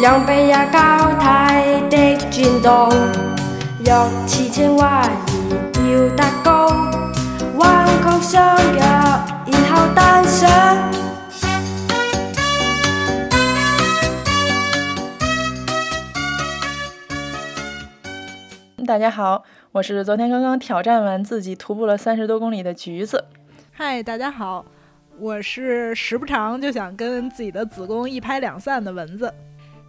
[0.00, 1.26] 两臂也交替
[1.90, 2.88] 的转动。
[3.84, 5.10] 若似青蛙儿
[5.74, 5.82] 跳
[6.16, 6.68] 得高，
[7.58, 8.80] 弯曲双脚，
[9.44, 10.48] 然后单上。
[18.86, 23.22] 大家好，我是昨天刚刚挑战完自己徒步了三十多公里的橘子。
[23.70, 24.64] 嗨，大家好，
[25.18, 29.30] 我是时不常就想跟自己的子宫一拍两散的蚊子。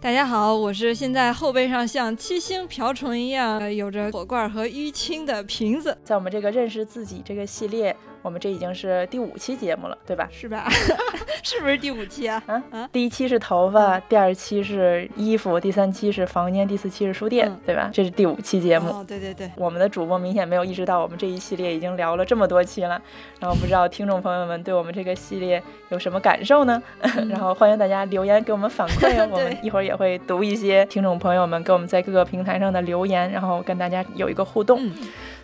[0.02, 5.96] 大家好，我是现在后背上像七星瓢虫一样有着火罐和淤青的瓶子。
[6.02, 10.28] 在我们这个认识自己这个系列，我们这已经是第五期节目了，对吧？
[10.30, 10.68] 是吧？
[11.42, 12.40] 是不是第五期啊？
[12.46, 12.88] 啊啊！
[12.92, 17.90] 第一期是头发，第二期是衣服，第三期是房间，第四期是书店，嗯对吧？
[17.92, 18.90] 这是第五期节目。
[18.90, 23.00] 哦，对对对，我们的主播明显没有意识到，我们这一系列已经聊了这么多期了。
[23.40, 26.80] 然后不知道听众朋友们对我们这个系列有什么感受呢？
[27.28, 34.78] 然后欢迎大家留言给我们反馈， 我们一会儿也会读一些听众朋友们给我们在各个平台上的留言，然后跟大家有一个互动。
[34.80, 34.92] 嗯，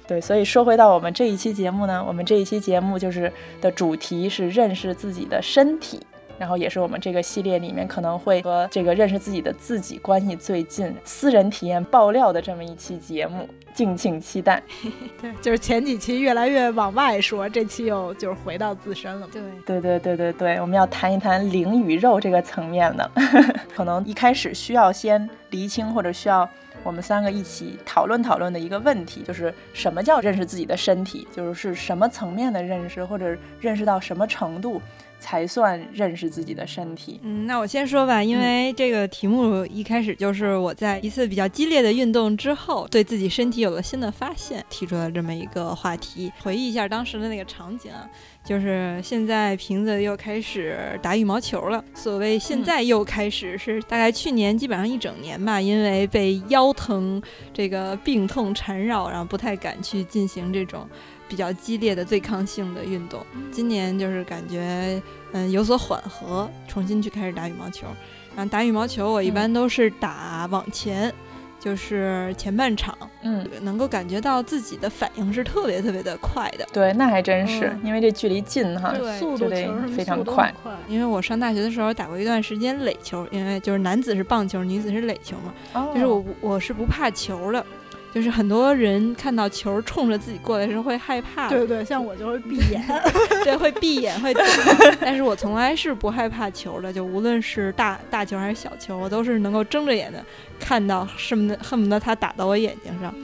[0.09, 6.01] 对，所以说回到我们这一期节目呢，我们这一期节目就是的主题是认识自己的身体。
[6.39, 14.63] 然后也是我们这个系列里面可能会和这个认识自己的自己关系最近、私人体验爆料的这么一期节目，敬请期待。
[15.21, 19.29] 对，就是前几期越来越往外说，这期又就是回到自身了。
[19.33, 23.11] 对，对对对对对，我们要谈一谈灵与肉这个层面的，
[23.75, 26.49] 可能一开始需要先厘清，或者需要
[26.83, 34.81] 我们三个一起讨论讨论的一个问题，就是什么叫认识自己的身体，就是是什么层面的认识，或者认识到什么程度
[35.19, 37.21] 才算认识自己的身体。
[37.23, 46.33] 嗯，那我先说吧，因为这个题目一开始就是我在一次比较激烈的运动之后，对自己身体有了新的发现，提出了这么一个话题。
[46.43, 48.09] 回忆一下当时的那个场景啊，
[48.45, 51.85] 就是现在瓶子又开始打羽毛球了。
[51.95, 57.21] 所谓现在又开始，是大概去年基本上一整年吧，因为被腰疼
[57.53, 60.89] 这个病痛缠绕，然后不太敢去进行这种。
[61.29, 65.01] 比较激烈的对抗性的运动，今年就是感觉
[65.33, 67.87] 嗯有所缓和，重新去开始打羽毛球。
[68.35, 71.13] 然后打羽毛球，我一般都是打往前，
[71.59, 76.65] 就是前半场，嗯，能够感觉到自己的反应是特别特别的快的。
[76.73, 80.55] 对，那还真是，嗯因为这距离近哈，速度就得非常快。
[80.87, 87.67] 因为我上大学的时候打过一段时间垒球，因为就是男子是棒球，女子是垒球嘛，哦就是我我是不怕球的。
[88.15, 92.83] 就是很多人看到球冲着自己过来时候会害怕的，对对对，像我就会闭眼。
[93.45, 94.43] 对，会闭眼，会躲。
[95.01, 100.25] 但是我从来是不害怕球的，就无论是大大球还是小球，我都是能够睁着眼的
[100.59, 103.15] 看到，恨不得恨不得它打到我眼睛上。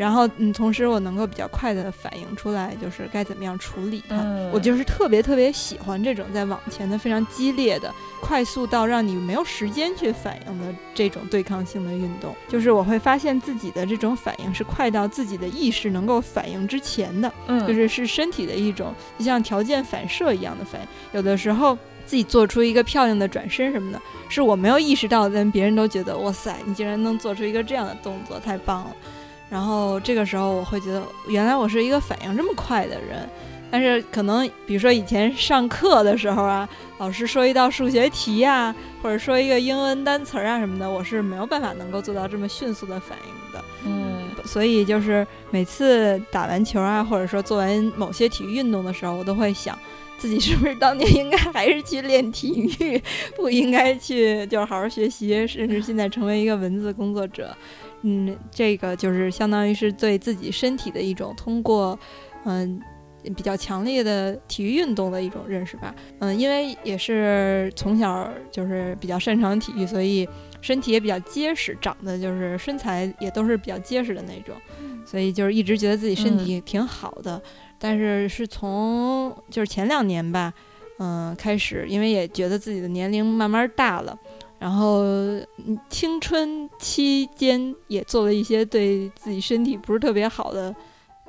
[0.00, 4.16] 然后，嗯，同时我能够比较快的反应出来，就是该怎么样处理它。
[4.16, 12.34] 嗯我就是特别特别喜欢这种在网前的非常激烈的、快速到让你没有时间去反应的这种对抗性的运动。
[12.48, 17.30] 就是我会发现自己的这种反应是快到自己的意识能够反应之前的。
[17.46, 20.88] 嗯，就是是身体的一种，就像条件反射一样的反应。
[21.12, 24.00] 有的时候自己做出一个漂亮的转身什么的，
[24.30, 28.96] 是我没有意识到的，但别人都觉得哇塞，你竟然能做出一个这样的动作，太棒了。
[29.50, 33.28] 然后这个时候我会觉得，原来我是一个反应这么快的人。
[33.72, 36.68] 但是可能比如说以前上课的时候啊，
[36.98, 43.64] 老师说一道数学题呀、或者说一个英文单词儿啊什么的，我是没有办法能够做到这么迅速的反应的。
[43.84, 49.78] 嗯所以就是每次打完球啊，或者说做完某些体育运动的时候，我都会想，
[50.20, 53.02] 自己是不是当年应该还是去练体育，
[53.34, 57.56] 不应该去就是好好学习，甚至现在成为一个文字工作者。
[58.02, 61.98] 嗯，这个就是相当于是对自己身体的一种通过，
[62.44, 62.80] 嗯。
[63.36, 70.26] 比较强烈的体育运动的一种认识吧，嗯，因为也是从小就是比较擅长体育，所以
[70.62, 74.54] 身体也比较结实，长得就是身材也都是比较结实的那种，
[75.04, 77.38] 所以就是一直觉得自己身体挺好的。
[77.80, 80.52] 但是是从就是前两年吧，
[80.98, 84.14] 嗯、开始因为也觉得自己的年龄慢慢大了，
[84.58, 85.02] 然后
[85.88, 90.74] 青春期间也做了一些对自己身体不是特别好的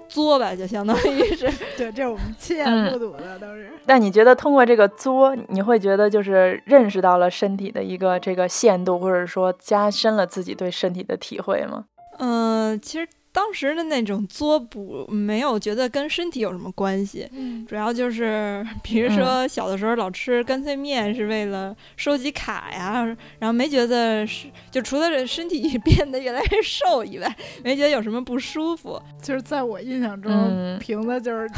[0.09, 3.71] 作吧，就相当于是 对，这是我们亲眼目睹的，都是。
[3.86, 11.86] 但你觉得通过这个作，你会觉得就是认识到了身体的一个这个限度，或者说加深了自己对身体的体会吗？
[12.19, 13.07] 嗯，其实。
[13.33, 17.29] 当时的那种作补没有觉得跟身体有什么关系，
[17.67, 23.05] 主要就是比如说小的时候老吃干脆面是为了收集卡呀，
[23.39, 29.01] 然后没觉得是就除了这身体变得越来越瘦以外，没觉得有什么不舒服。
[29.21, 31.49] 就是在我印象中，瓶子就是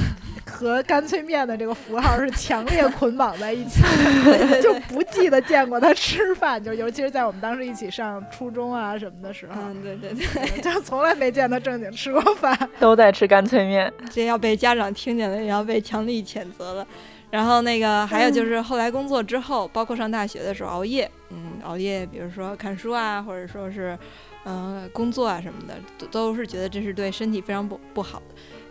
[0.45, 3.81] 和干脆面的这个符号是强烈捆绑在一起，
[4.61, 11.62] 就不记得见过他吃饭，就尤其是在我们当时一起上初中啊什么的时候，嗯，对对对， 就从来没见他。
[11.63, 16.85] 正经吃过饭， 都在吃干脆面，这要被家长听见了，也要被强力谴责了。
[17.31, 23.97] 然后那个还有就是后来工作之后，包括上大学的时候熬夜，嗯，熬夜，比如说看书啊，或者说是
[24.45, 28.25] 嗯工作啊什么的，都都是觉得这是对身体非常不不好的。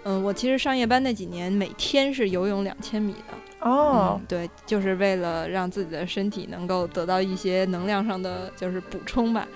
[0.04, 3.68] 嗯，我其实上夜班那几年，每天是游泳两千米的。
[3.68, 9.46] 哦，对，就是为了让自己的身体能够得到一些能量上的就是补充吧，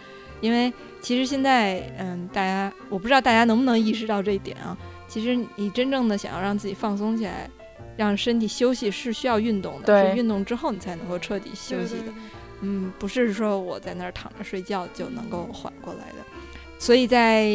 [0.40, 0.72] 因为。
[1.02, 4.76] 其实现在，嗯，大家我不知道大家能不能意识到这一点啊。
[5.06, 7.48] 其实你真正的想要让自己放松起来，
[7.96, 12.12] 让身体休息是需要运动的，是运动之后你才能够彻底休息的。
[12.62, 16.16] 嗯，不是说我在那儿躺着睡觉就能够缓过来的。
[16.76, 17.46] 所以在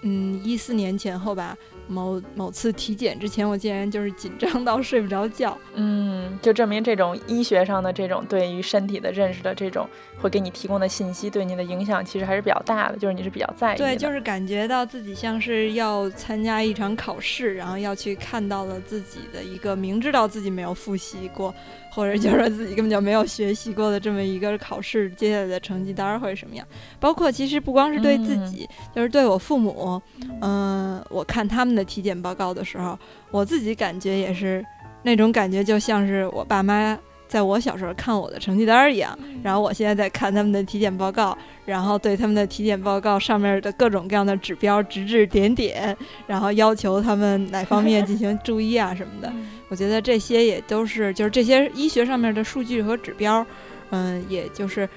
[0.00, 1.56] 嗯一四年前后吧。
[1.90, 5.56] 某某次体检之前，我竟然就是紧张到睡不着觉。
[5.74, 9.88] 嗯，就证明这种医学上的这种对于身体的认识的这种
[10.18, 12.96] 会给你提供的信息，对你的影响其实还是比较大的。
[12.96, 13.84] 就是你是比较在意的。
[13.84, 21.52] 对，就是感觉到自己像是要参加一场考试，然后要去看到了自己的一个明知道自己没有复习过。
[21.92, 26.64] 或者就是自己根本就没有学习过的这么一个考试，接下来的成绩单会什么样？
[27.00, 28.64] 包括其实不光是对自己，
[28.94, 30.00] 就是对我父母，
[30.40, 32.98] 嗯，我看他们的体检报告的时候，
[33.30, 34.64] 我自己感觉也是
[35.02, 36.98] 那种感觉，就像是我爸妈
[37.28, 39.16] 在我小时候看我的成绩单一样。
[39.42, 45.96] 然后我现在在看他们的体检报告，然后对他们的体检报告上面的各种各样的指标指指点点，
[46.26, 49.32] 然后要求他们哪方面进行注意啊什么的。
[49.70, 53.46] 我觉得这些也都是，就是这些医学上面的数据和指标，
[53.90, 54.88] 嗯，也就是，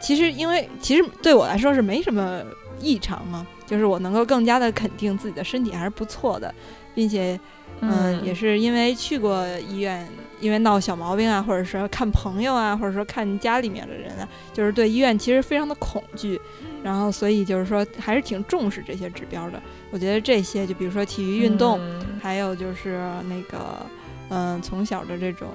[0.00, 2.42] 其实因为其实对我来说是没什么
[2.80, 6.52] 异常嘛，就是我能够更加的肯定自己的身体还是不错的，
[6.94, 7.38] 并且，
[7.80, 10.08] 嗯，也是因为去过医院，
[10.40, 16.40] 因为闹小毛病啊，或者说看朋友啊，或者说看家里面的人啊，就是对医院其实非常的恐惧，
[16.82, 19.62] 然后所以就是说还是挺重视这些指标的。
[19.90, 21.78] 我觉得这些，就比如说体育运动，
[22.22, 22.98] 还有就是
[23.28, 23.86] 那个。
[24.30, 25.48] 嗯，从小的这种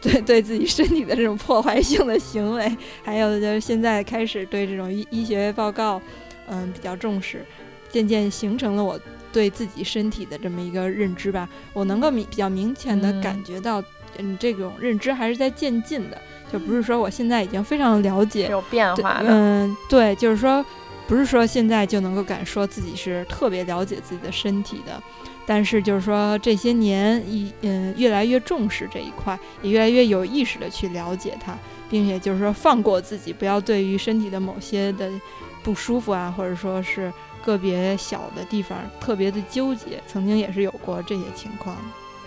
[0.00, 6.00] 对对自己身体的这种破坏性的行为，还有就是现在开始对这种医医学报告，
[6.50, 7.46] 嗯，比较重视，
[7.88, 9.00] 渐渐形成了我
[9.32, 11.48] 对自己身体的这么一个认知吧。
[11.72, 13.82] 我能够明比较明显的感觉到，
[14.18, 16.20] 嗯，这种认知还是在渐进的，
[16.52, 19.28] 就不是说我现在已经非常了解有变化的。
[19.28, 20.64] 嗯，对，就是说，
[21.06, 25.00] 不是说现在就能够敢说自己是特别了解自己的身体的。
[25.46, 31.58] 但是就是说，这些年一嗯越来越重视这一块，也越来越有意识的去了解它，
[31.88, 35.10] 并且就是说放过自己，不要对于身体的某些的
[35.62, 37.12] 不舒服啊，或者说是
[37.44, 40.02] 个别小的地方特别的纠结。
[40.06, 41.76] 曾经也是有过这些情况。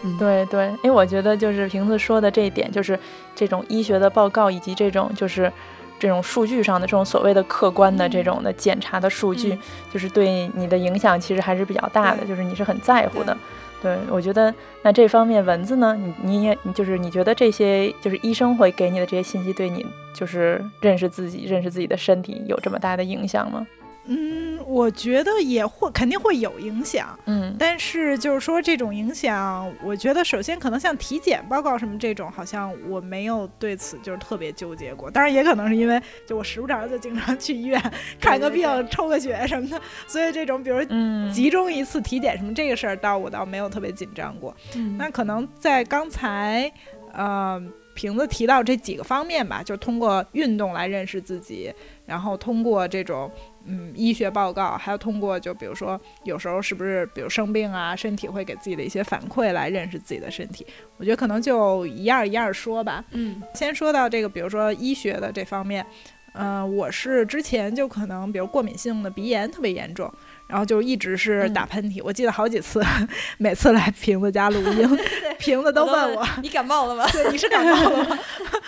[0.04, 3.00] 嗯，对对，因为我觉得就是瓶子说的这一点，就是
[3.36, 5.52] 这种医学的报告以及这种就是。
[6.00, 9.58] 这种数据上的这种所谓的客观的这种的检查的数据，
[9.90, 13.38] 就是对你的影响其实还是比较大的，就是你是很在乎的。
[13.84, 23.68] 对我觉得，那这方面文字呢，你你也你就是你觉得这些就是医生会给你的这些信息，对你就是认识自己、认识自己的身体有这么大的影响吗？
[24.06, 35.10] 嗯，我觉得也会肯定会有影响，嗯，但是就是说这种影响，我觉得首先可能像体检报告什么这种，好像我没有对此就是特别纠结过。
[35.10, 37.82] 当然也可能是因为就我时不常就经常去医院
[38.20, 40.84] 看个病、 抽个血什么的，所以这种比如
[41.32, 44.54] 集中一次体检什么这个事儿，倒我倒没有特别紧张过。
[44.98, 46.70] 那可能在刚才，
[47.14, 47.62] 呃，
[47.94, 51.74] 瓶子提到这几个方面吧，就通过运动来认识自己，
[52.06, 53.32] 然后通过这种。
[53.66, 60.66] 嗯，医学报告还要通过，就比如说有时候是不是，比如生病啊，身体会给自己的一些反馈来认识自己的身体。
[60.98, 63.04] 我觉得可能就一样一样说吧。
[63.12, 65.86] 嗯，先说到这个，比如说医学的这方面，
[66.34, 70.14] 嗯，我是之前就可能比如过敏性的鼻炎特别严重。
[70.54, 72.00] 然后就一直是嗯打喷嚏。
[72.04, 72.80] 我记得好几次，
[73.40, 75.00] 每次来瓶子家录音，
[75.40, 76.24] 瓶子都问我。
[76.44, 77.08] 你感冒了吗？
[77.12, 78.20] 对，你是感冒了吗？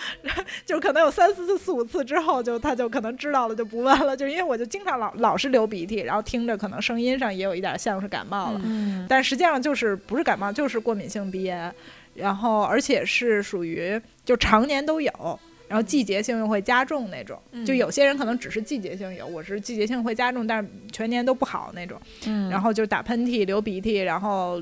[0.66, 4.18] 就可能有三四次、四五次之后，就他就可能知道了，就不问了。
[4.18, 11.72] 就因为我就经常老老是流鼻涕，然后听着可能声音上也有一点像是感冒了，嗯但实际上就是不是感冒，就是过敏性鼻炎，
[12.16, 15.40] 然后而且是属于就常年都有。
[15.68, 22.00] 然后季节性又会加重那种，就嗯有些人可能只是季节性有，我是季节性会加重，但是全年都不好那种。
[22.28, 24.62] 嗯，然后就打喷嚏、流鼻涕，然后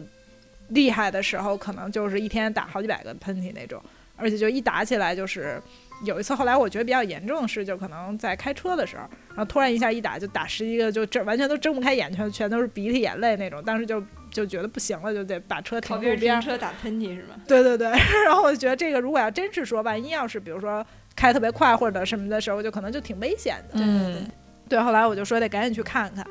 [0.70, 3.82] 厉害的时候可能就是一天打好几百个喷嚏那种，
[4.16, 5.62] 而且就一打起来就是。
[6.06, 13.64] 有一次，后来我觉得比较严重的是，就可能在开车的时候，然后突然一下一打就打十一个，就这完全都睁不开眼，全全都是鼻涕眼泪那种。
[13.64, 16.18] 当时就就觉得不行了，就得把车停路边。
[16.18, 17.36] 停车打喷嚏是吗？
[17.48, 17.88] 对对对，
[18.26, 20.86] 然后我就觉得这个如果要真是说，万一要是比如说
[21.16, 23.76] 开特别快或者什么的时候，就可能就挺危险的。
[23.76, 24.28] 嗯
[24.68, 26.26] 对，后来我就说得赶紧去看看，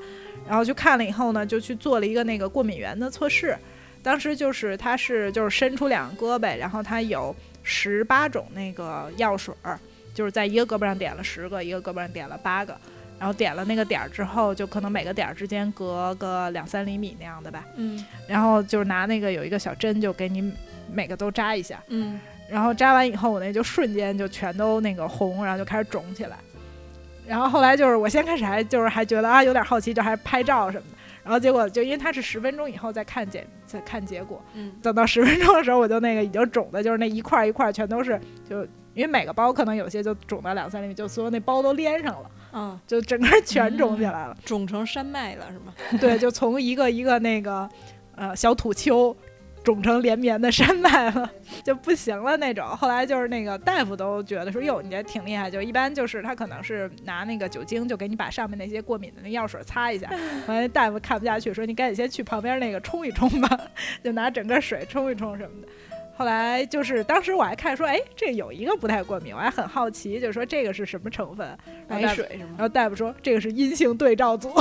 [0.48, 3.56] 然后去看了以后呢，就去做了一个那个过敏源的测试。
[4.02, 9.78] 当时就是他是就是伸出两个胳膊，然后他有十八种那个药水儿，
[10.12, 12.76] 就是在一个胳膊上点了十个，一个胳膊上点了八个，
[13.22, 17.64] 然后点了那个点儿之后，就可能每个点儿之间隔个两三厘米那样的吧。
[17.76, 20.52] 嗯然后就是拿那个有一个小针，就给你
[20.92, 21.80] 每个都扎一下。
[21.86, 22.18] 嗯
[22.50, 26.36] 然后扎完以后，我那就瞬间就全都那个红，然后就开始肿起来。
[27.24, 30.98] 然后后来就是我先开始还就是还觉得啊有点好奇，就还拍照什么的。
[31.22, 38.66] 然后结果就因为它是十分钟以后再看结再看结果，嗯等到十分钟的时候，我就那个已经肿的，就是那一块儿一块儿全都是就。
[38.94, 44.36] 因为每个包可能有些就肿到两三厘米，就所有那包都连上了，嗯，就整个全肿起来了。
[44.44, 45.72] 肿成山脉了是吗？
[46.00, 47.68] 对，就从一个一个那个
[48.14, 49.16] 呃小土丘
[49.64, 51.30] 肿成连绵的山脉了，
[51.64, 52.66] 就不行了那种。
[52.66, 55.48] 后来就是那个大夫都觉得说，哟，你这挺厉害。
[55.48, 60.10] 就一般就是他可能是拿那个酒精，就给你把上面那些过敏的那药水擦一下。
[60.46, 63.60] 完了，大夫看不下去，说你赶紧先去旁边那个冲一冲吧，
[64.02, 65.68] 就拿整个水冲一冲什么的。
[66.14, 71.56] 后来就是当时我还看说，哎，这有一个不太过敏，我还很好奇，就是说这个是什么成分？
[71.88, 72.50] 白水是吗？
[72.56, 74.52] 然后大夫说这个是阴性对照组。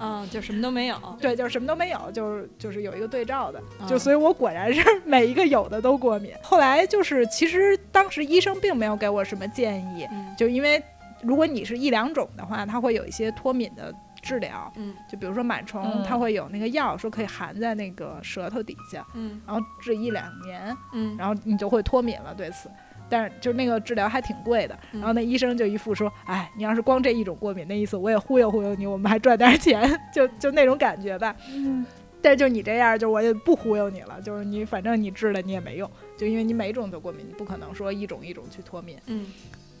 [0.00, 0.96] 嗯， 就什么都没有。
[1.20, 6.32] 对，就是什么都没有，就是就是有一个对照的，就嗯所以我果然是每一个有的都过敏。
[6.42, 10.82] 后来就是其实当时医生并没有给我什么建议，嗯就因为
[11.22, 13.94] 如果你是一两种的话，它会有一些脱敏的
[14.26, 22.34] 治疗，嗯就比如说螨虫，嗯它会有那个药说可以含在那个舌头底下，嗯然后治一两年，嗯，然后你就会脱敏了。
[22.34, 22.68] 对此。
[23.08, 31.86] 但是就那个治疗还挺贵的，嗯然后那医生就一副说：“哎，你要是光这一种过敏，那意思我也忽悠忽悠你，我们还赚点钱，就就那种感觉吧。”嗯
[32.20, 38.98] 但是就你这样，就我也不忽悠你了，就是你反正你治了你也没用，就因为你每种都过敏，你不可能说一种一种去脱敏。
[39.06, 39.26] 嗯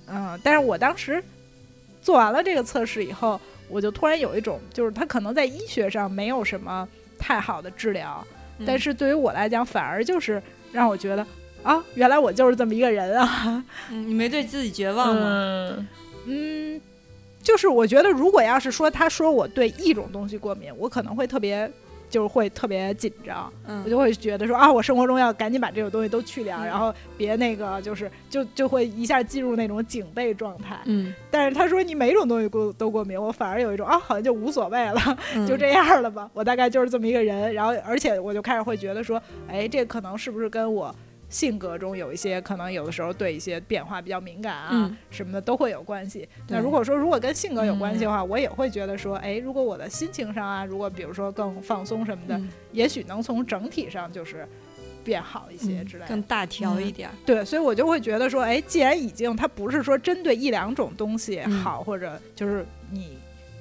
[0.06, 1.20] 嗯，但是我当时
[2.00, 6.86] 做完了这个测试以后，我就突然有一种，就是它可能在医学上没有什么
[7.18, 8.24] 太好的治疗，
[8.66, 10.42] 但是对于我来讲，反而就是
[10.72, 11.26] 让我觉得
[11.62, 13.64] 啊，原来我就是这么一个人啊。
[13.90, 15.22] 嗯，你没对自己绝望吗？
[15.24, 15.88] 嗯
[16.26, 16.80] 嗯，
[17.42, 21.70] 就是我觉得，如果要是说他说我对一种东西过敏，我可能会特别，
[22.08, 30.78] 就是会特别紧张，嗯，我就会觉得说啊，我生活中要赶紧把这种东西都去掉，嗯然后别那个就是就就会一下进入那种警备状态。
[30.84, 37.52] 嗯，但是他说你每种东西过都过敏，我反而有一种啊，好像就无所谓了，嗯 就这样了吧，我大概就是这么一个人。
[37.52, 40.94] 然后而且我就开始会觉得说，哎，这可能是不是跟我。
[41.28, 46.28] 性格中有一些可能有的时候对一些变化比较敏感啊、嗯什么的都会有关系。
[46.48, 54.46] 那如果说如果跟性格有关系的话，嗯我也会觉得说，哎，如果我的心情上啊，如果比如说更放松什么的，嗯也许能从整体上就是
[55.02, 56.08] 变好一些嗯之类的。
[56.08, 57.14] 更大条一点儿。
[57.24, 63.18] 对，所以我就会觉得说，哎，既然已经它不是说针对一两种东西嗯好，或者就是你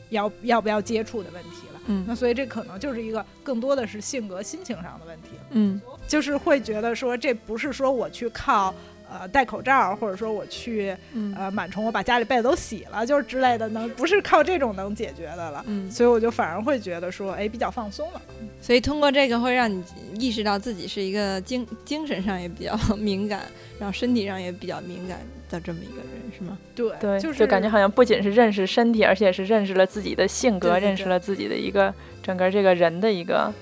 [0.09, 1.81] 要要不要接触的问题了。
[1.87, 2.03] 嗯。
[2.07, 5.81] 那所以这可能就是一个更多的是性格、心情上的问题，嗯。
[6.07, 8.73] 就是会觉得说，这不是说我去靠
[9.09, 11.33] 呃戴口罩，或者说我去嗯。
[11.37, 15.63] 呃螨虫，我把家里被子都洗了，就是之类的，能不是靠这种能解决的了。
[15.67, 18.21] 嗯，所以我就反而会觉得说，哎，比较放松了。
[18.61, 19.83] 所以通过这个会让你
[20.19, 23.43] 意识到自己是一个精精神上也比较敏感，
[23.79, 25.19] 然后身体上也比较敏感
[25.55, 26.57] 的这么一个人，是吗？
[26.75, 33.53] 对，对，就是感觉好像不仅是认识身体，而且是认识了自己的性格，对对对认识了自己的一个整个这个人的一个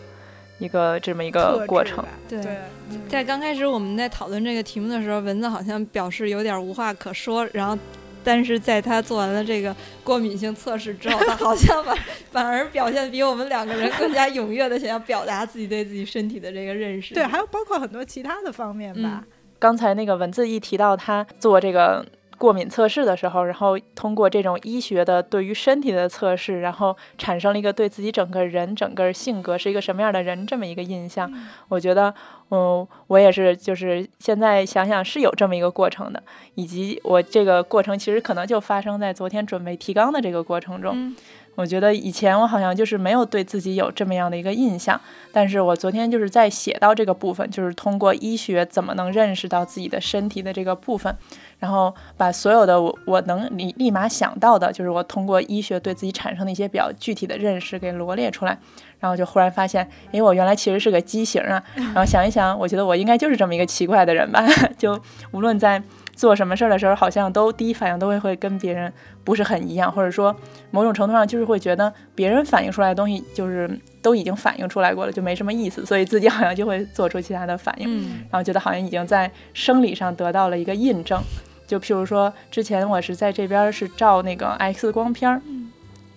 [0.57, 2.03] 一个这么一个过程。
[2.27, 2.57] 对对，
[2.89, 7.77] 嗯在刚开始我们在讨论这个题目的时候，蚊子好像表示有点无话可说，然后。
[8.25, 11.97] 但是在他做完了这个过敏性测试之后，他好像反
[12.31, 17.13] 反而表现比我们两个人更加踊跃的想要表达自己对自己身体的这个认识。
[17.13, 19.25] 对，还有包括很多其他的方面吧。
[19.63, 22.05] 刚才那个文字一提到他做这个
[22.38, 31.32] 过敏测试的时候，然后通过这种医学的对于身体的测试，然后产生了一个对自己整个人、整个性格是一个什么样的人这么一个印象。
[31.70, 32.13] 我觉得，
[32.51, 36.22] 嗯，我也是，就是现在想想是有这么一个过程的，
[36.55, 41.15] 以及我这个过程其实可能就发生在昨天准备提纲的这个过程中。
[41.55, 45.00] 我觉得以前我好像就是没有对自己有这么样的一个印象，
[45.31, 51.15] 但是我昨天就是在写到这个部分，就是通过医学怎么能认识到自己的身体的这个部分，
[51.60, 58.57] 然后把所有的我我能立立马想到的，就是我通过医学对自己产生的一些比较具体的认识给罗列出来，
[59.00, 64.43] 然后就忽然发现，哎，我原来其实是个畸形啊，然后想一想，我觉得我应该就是这么一个奇怪的人吧，
[64.77, 65.00] 就
[65.31, 65.81] 无论在。
[66.15, 68.91] 做什么事儿的时候，好像都第一反应都会会跟别人
[69.24, 70.36] 不是很一样，或者说
[70.72, 73.70] 某种程度上就是会觉得别人反映出来的东西就是
[74.01, 81.22] 都已经反映出来过了，就没什么意思，所以自己好像就会做出其他的反应，然后觉得好像已经在生理上得到了一个印证。
[81.65, 85.41] 就譬如说，之前我是在这边是照那个 X 光片儿。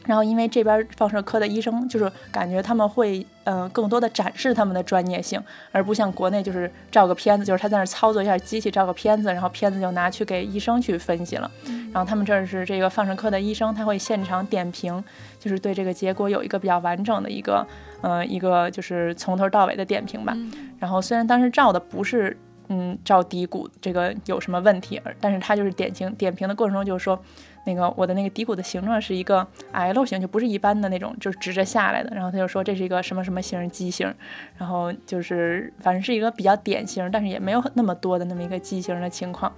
[0.06, 11.50] 然后，因为这边放射科的医生就是感觉他们会，嗯，更多的展示他们的专业性，而不像国内就是照个片子，就是他在那操作一下机器照个片子，然后片子就拿去给医生去分析了。
[11.92, 15.02] 然后他们这是这个放射科的医生，他会现场点评，
[15.40, 17.66] 就是对这个结果有一个比较完整的一个，
[18.00, 20.36] 呃，一个就是从头到尾的点评吧。
[20.78, 27.20] 然后虽然当时照的不是，嗯，照骶骨这个有什么问题，但是他就是点评点评的过程中就是说。
[27.66, 32.14] 那个我的那个骶骨的形状是一个 L 型，就不是一般的那种，就是直着下来的。
[32.14, 34.12] 然后他就说这是一个什么什么型畸形，
[34.56, 39.52] 然后就是反正是一个比较典型，但是也没有那么多的那么一个畸形的情况。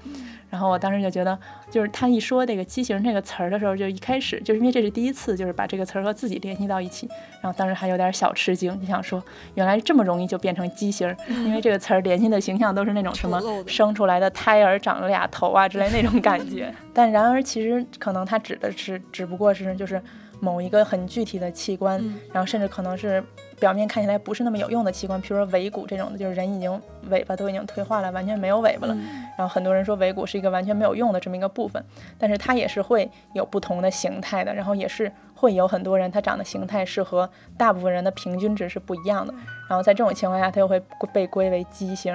[0.50, 1.38] 然后我当时就觉得，
[1.70, 7.08] 就是他一说这个畸形这个词儿的时候，就一开始就是因为这是第一次，就是把这个词儿和自己联系到一起，
[7.42, 9.22] 然后当时还有点小吃惊，就想说
[9.54, 16.72] 原来这么容易就变成畸形，因为这个词儿联系的形象都是那种什么生出来的胎儿长了俩头啊之类那种感觉。
[16.94, 20.02] 但然而其实可能他指的是只不过是就是
[20.40, 21.98] 某一个很具体的器官，
[22.32, 23.24] 然后甚至可能是。
[23.60, 26.80] 表面看起来不是那么有用的器官，比如说尾骨这种的，就是人已经
[27.10, 28.96] 尾巴都已经退化了，完全没有尾巴了。
[29.36, 31.84] 然后很多人说尾骨是一个完全没有用的这么一个部分，
[32.16, 39.34] 但是它也是会有不同的形态的，然后也是会有很多人它长的形态是和大部分人的平均值是不一样的。
[39.68, 40.80] 然后在这种情况下，它又会
[41.12, 42.14] 被归为畸形。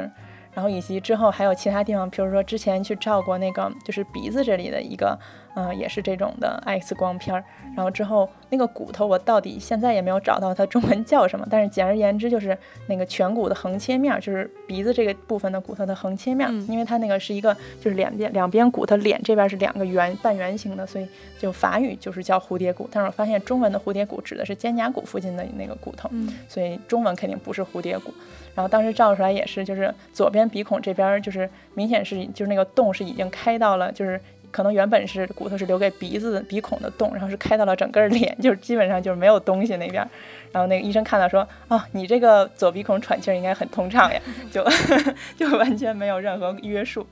[0.53, 5.19] 然后以及之后还有其他地方，比如说之前去照过那个就是鼻子这里的一个。
[5.55, 7.43] 嗯，也是这种的 X 光片儿，
[7.75, 26.09] 然后之后那个骨头我到底现在也没有找到它中文叫什么，但是简而言之就是那个颧骨的横切面，就是鼻子这个部分的骨头的横切面，因为它那个是一个就是两边两边骨头脸这边是两个圆半圆形的，所以就法语就是叫蝴蝶骨，但是我发现中文的蝴蝶骨指的是肩胛骨附近的那个骨头，
[26.49, 28.11] 所以中文肯定不是蝴蝶骨。
[28.55, 34.19] 然后当时照出来也是，就是左边鼻孔这边就是明显是就是那个洞是已经开到了就是。
[34.53, 40.07] 可能原本是骨头是留给鼻子鼻孔的洞，然后是开到了整个脸，就是基本上就是没有东西那边。
[40.51, 44.63] 然后那个医生看到说：“哦，你这个左鼻孔喘气应该很通畅呀， 就
[45.35, 47.05] 就完全没有任何约束，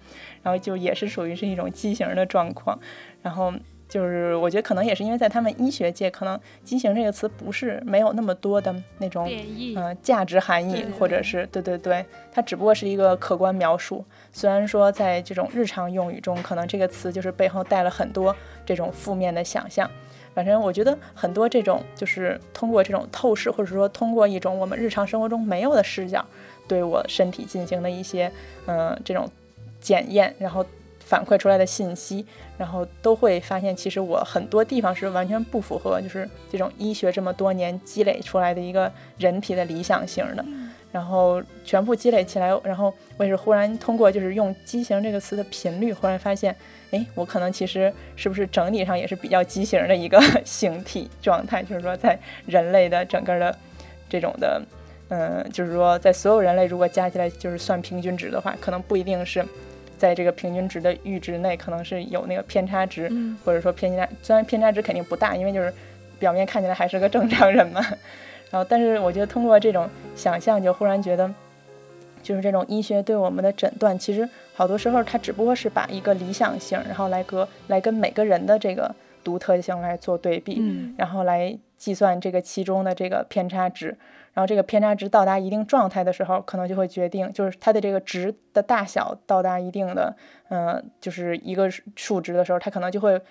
[0.43, 2.79] 然后就也是属于是一种畸形的状况。
[3.23, 3.51] 然后。”
[3.91, 9.29] 就是我觉得可能也是因为在他们医学界，可能“畸形”这个词不是没有那么多的那种
[9.75, 14.05] 嗯价值含义，或者是对对对，它只不过是一个客观描述。
[14.31, 18.33] 虽然说在这种日常用语中，可能这个词就是背后带了很多
[18.65, 19.91] 这种负面的想象。
[20.33, 26.25] 反正我觉得很多这种就是通过这种透视，或者说通过一种我们日常生活中没有的视角，
[26.65, 28.31] 对我身体进行的一些
[28.67, 29.29] 嗯这种
[29.81, 30.65] 检验，然后。
[31.11, 32.25] 反馈出来的信息，
[32.57, 40.45] 然后都会发现，其实我很多地方是完全不符合，就是这种医学这么多年积累出来的一个人体的理想型的，
[40.89, 46.55] 然后全部积累起来，然后我也是忽然通过就是用“畸形”这个词的频率，忽然发现，
[46.91, 53.53] 哎，我可能其实是不是整体上也是比较畸形的一个形体状态，就是说在人类的整个的
[54.07, 54.61] 这种的，
[55.09, 59.45] 嗯，就是说在所有人类如果加起来就是算平均值的话，可能不一定是。
[60.01, 63.07] 在这个平均值的阈值内，可能是有那个偏差值，
[63.45, 65.71] 或者说偏差，虽然偏差值肯定不大，因为就是
[66.17, 67.79] 表面看起来还是个正常人嘛。
[68.49, 71.31] 然后，但是我觉得通过这种想象，就忽然觉得，
[72.23, 78.91] 就是这种医学对我们的诊断，其实好多时候它只不过是把一个理想性，然后来跟来跟每个人的这个
[79.23, 80.59] 独特性来做对比，
[80.97, 83.95] 然后来计算这个其中的这个偏差值。
[84.33, 90.15] 然后这个偏差值到达一定状态的时候，可能就会决定，就是它的这个值的大小到达一定的，
[90.49, 93.21] 嗯，就是一个数值的时候，它可能就会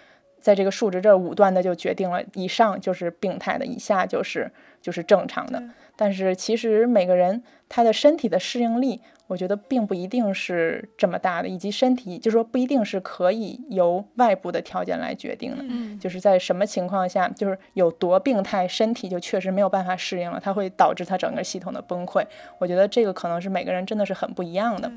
[0.40, 4.50] 在这个数值这武断的就决定了，以上就是病态的，以下就是
[4.82, 5.62] 就是正常的。
[5.96, 22.26] 但是其实每个人他的身体的适应力，我觉得并不一定是这么大的，以及身体就是说不一定是可以由外部的条件来决定的，嗯就是在什么情况下，就是有多病态，身体就确实没有办法适应了，它会导致它整个系统的崩溃。
[22.58, 24.90] 我觉得这个可能是每个人真的是很不一样的。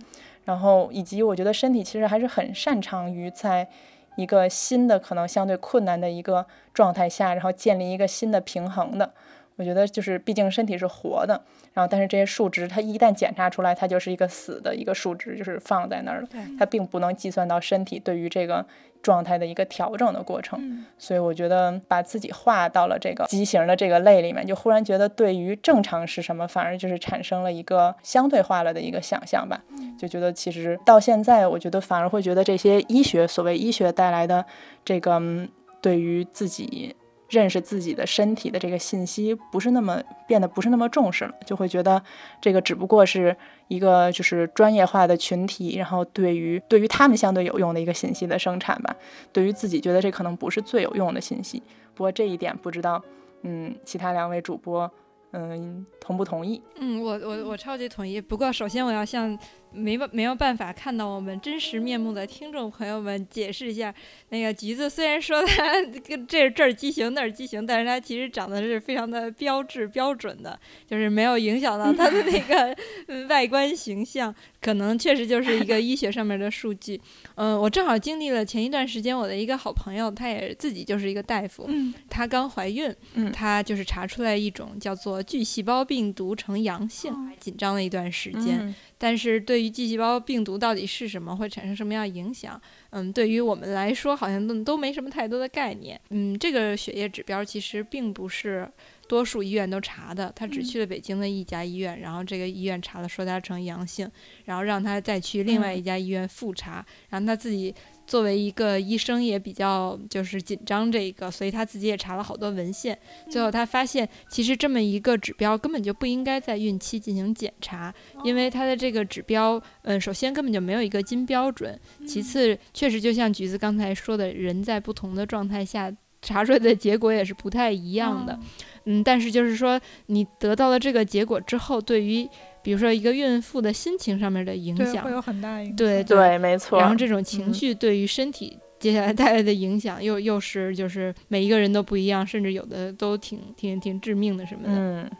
[0.45, 3.67] 然后以及我觉得身体其实还是很擅长于在
[4.15, 6.43] 一个新的可能相对困难的一个
[6.73, 9.13] 状态下，然后建立一个新的平衡的。
[9.55, 11.39] 我觉得就是，毕竟身体是活的，
[11.73, 18.65] 然后但是这些数值它一旦检查出来，它就是一个死的一个数值，就是放在那儿了，它并不能计算到身体对于这个
[19.03, 20.83] 状态的一个调整的过程。
[20.97, 29.61] 所以我觉得把自己划到了这个畸形的这个类里面，就忽然觉得对于正常是什么，反而就是产生了一个相对化了的一个想象吧。
[29.99, 34.43] 就觉得其实到现在，我觉得反而会觉得这些医学所谓医学带来的
[34.83, 35.47] 这个嗯
[35.79, 36.95] 对于自己。
[37.33, 42.01] 认识自己的身体的这个信息不是那么变得不是那么重视了，就会觉得
[42.39, 43.35] 这个只不过是
[43.67, 48.95] 一个就是专业化的群体，然后对于对于他们相对有用的一个信息的生产吧。
[49.31, 51.61] 对于自己觉得这可能不是最有用的信息。
[51.95, 53.03] 不过这一点不知道，
[53.41, 54.89] 嗯，其他两位主播，
[55.31, 56.61] 嗯，同不同意？
[56.75, 58.21] 嗯，我我我超级同意。
[58.21, 59.37] 不过首先我要向
[59.73, 63.93] 没办没有办法看到我们真实面目的听众朋友们解释一下，
[64.29, 72.75] 那个橘子虽然说它跟这这儿畸形那儿畸形，但是它其实长得是非常的标致标准的，就是没有影响到它的那个
[73.07, 76.99] 嗯外观形象，可能确实就是一个医学上面的数据。
[77.36, 88.59] 嗯，我正好经历了前一段时间我的一个好朋友，他也自己就是一个大夫，嗯她刚怀孕，嗯她就是查出来一种叫做巨细胞病毒呈阳性，紧张了一段时间。
[88.62, 92.61] 嗯但是对于 G 细胞病毒到底是什么，会产生什么样的影响，
[92.91, 95.99] 嗯，对于我们来说好像都都没什么太多的概念。
[96.11, 98.65] 嗯，这个血液指标其实并不是
[99.09, 104.09] 多数医院都查的，他只去了北京的一家医院，然后这个医院查了说他呈阳性，
[104.45, 107.75] 然后让他再去另外一家医院复查，然后他自己。
[108.05, 112.97] 作为一个医生，也比较就是紧张这个，所以他自己也查了好多文献。
[113.29, 128.37] 最后他发现，其实这么一个指标根本就不应该在孕期进行检查，因为它的这个指标，嗯，首先根本就没有一个金标准，其次确实就像橘子刚才说的，人在不同的状态下查出来的结果也是不太一样的。
[128.85, 132.27] 嗯，但是就是说，你得到了这个结果之后，对于
[132.63, 135.76] 比如说一个孕妇的心情上面的影，响会，有很大影响。
[135.76, 136.80] 对对，没错。
[136.80, 144.73] 然后这种情嗯绪对于身体接下来带来的影响，又又是就是每一个人都不一样，甚至有的都挺挺挺致命的什么的。
[144.73, 145.12] 嗯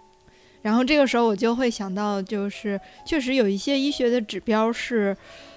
[0.64, 5.14] 然后这个时候我就会想到，就是确实有一些医学的指标是，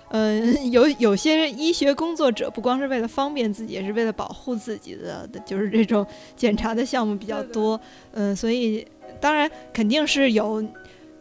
[0.09, 0.40] 呃，
[0.72, 7.81] 有有些医学工作者不光是为了方便自己，也是为了保护自己的，的就是这种检查的项目比较多。
[8.14, 8.85] 嗯、所以
[9.20, 10.61] 当然肯定是有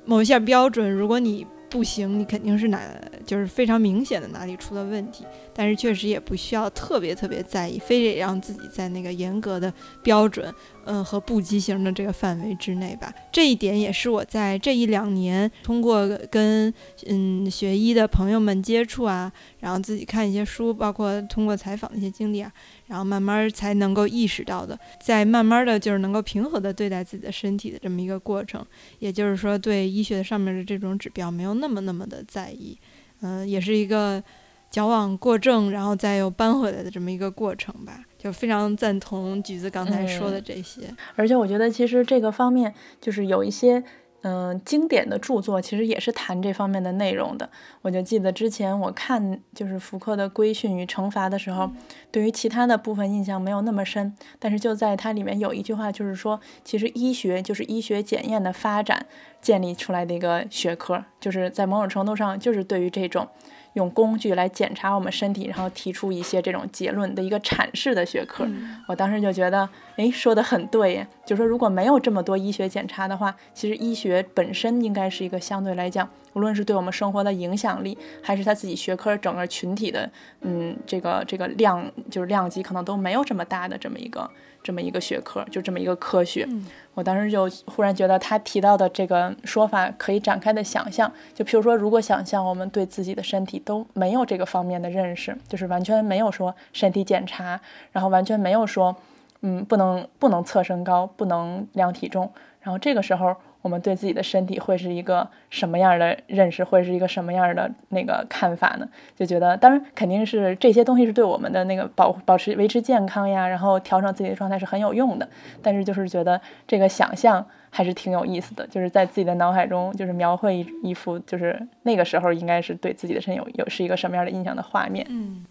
[0.05, 10.53] 某一项标准，如果你不行，你肯定是难就是非常明显的哪里出了问题，但是确实也不需要特别特别在意，非得让自己在那个严格的标准，
[10.85, 13.13] 嗯和不畸形的这个范围之内吧。
[13.31, 16.73] 这一点也是我在这一两年通过跟
[17.07, 22.51] 嗯学医的朋友们接触啊，然后自己看一些书，包括通过采访的一些经历啊，
[22.87, 28.63] 然后慢慢才能够意识到的，在慢慢的就是能够平和的对待自己的身体的这么一个过程。
[28.99, 32.77] 也就是说，对医学上面的这种指标没有那么那么的在意，
[33.25, 34.23] 嗯、也是一个
[34.69, 37.99] 矫枉过正，然后再又扳回来的这么一个过程吧。
[38.17, 40.81] 就非常赞同橘子刚才说的这些，
[41.15, 43.83] 而且我觉得其实这个方面就是有一些。
[44.27, 47.47] 嗯，经典的著作其实也是谈这方面的内容的。
[47.83, 51.69] 我就记得之前我看就是福克的《规训与惩罚》的时候，
[52.09, 59.05] 对于其他的部分印象没有那么深，但是就在它里面有一句话，就是说，其实医学就是医学检验的发展
[59.39, 63.27] 建立出来的一个学科，就是在某种程度上就是对于这种
[63.75, 68.45] 用工具来检查我们身体，然后提出一些这种结论的一个阐释的学科。
[68.87, 80.09] 我当时就觉得，哎，说的很对耶，就说如果没有这么多医学检查的话，其实医学本身应该是一个相对来讲，无论是对我们生活的影响力，还是他自己学科整个群体的，
[80.41, 84.29] 嗯，这个这个量就是量级可能都没有这么大的这么一个
[84.65, 86.49] 这么一个学科，就这么一个科学。
[86.95, 98.95] 我当时就忽然觉得他提到的这个说法可以展开的想象，就譬如说，如果想象我们对自己的身体都没有这个方面的认识，就是完全没有说身体检查，然后完全没有说，
[99.41, 108.87] 嗯，不能不能测身高，不能量体重，然后这个时候我们对自己的身体会是一个什么样的认识，会是一个什么样的那个看法呢？
[109.15, 115.27] 就觉得，当然肯定是这些东西是对我们的那个保保持维持健康呀，然后调整自己的状态是很有用的。
[115.63, 125.03] 但是就是觉得这个想象还是挺有意思的，就是在自己的脑海中就是描绘一一幅，就是那个时候应该是对自己的身有有是一个什么样的印象的画面。
[125.09, 125.43] 嗯，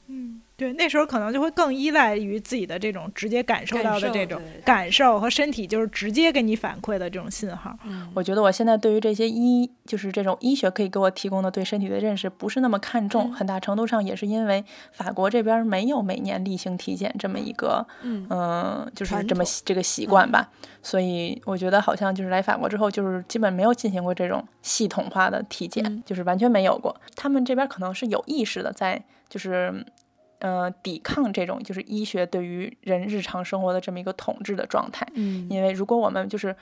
[0.56, 7.76] 对，那时候可能就会更依赖于自己的这种直接感受到的这种感受和身体，就是直接给你反馈的这种信号。
[7.84, 13.30] 嗯，我觉得我现在对于这些医，就是这种医学可以给我提供的对身体的认识，不是那么看重。
[13.30, 20.48] 嗯很大程度上也是因为法国这边没有每年例行体检这么一个，嗯嗯，就是这么这个习惯吧。
[20.82, 26.94] 所以我觉得好像就是来法国之后，就是基本没有进行过这种系统化的体检，嗯就是完全没有过。
[27.16, 29.84] 他们这边可能是有意识的在，就是。
[30.44, 35.46] 呃，抵抗这种就是医学对于人日常生活的这么一个统治的状态，嗯。
[35.48, 36.54] 因为如果我们就是，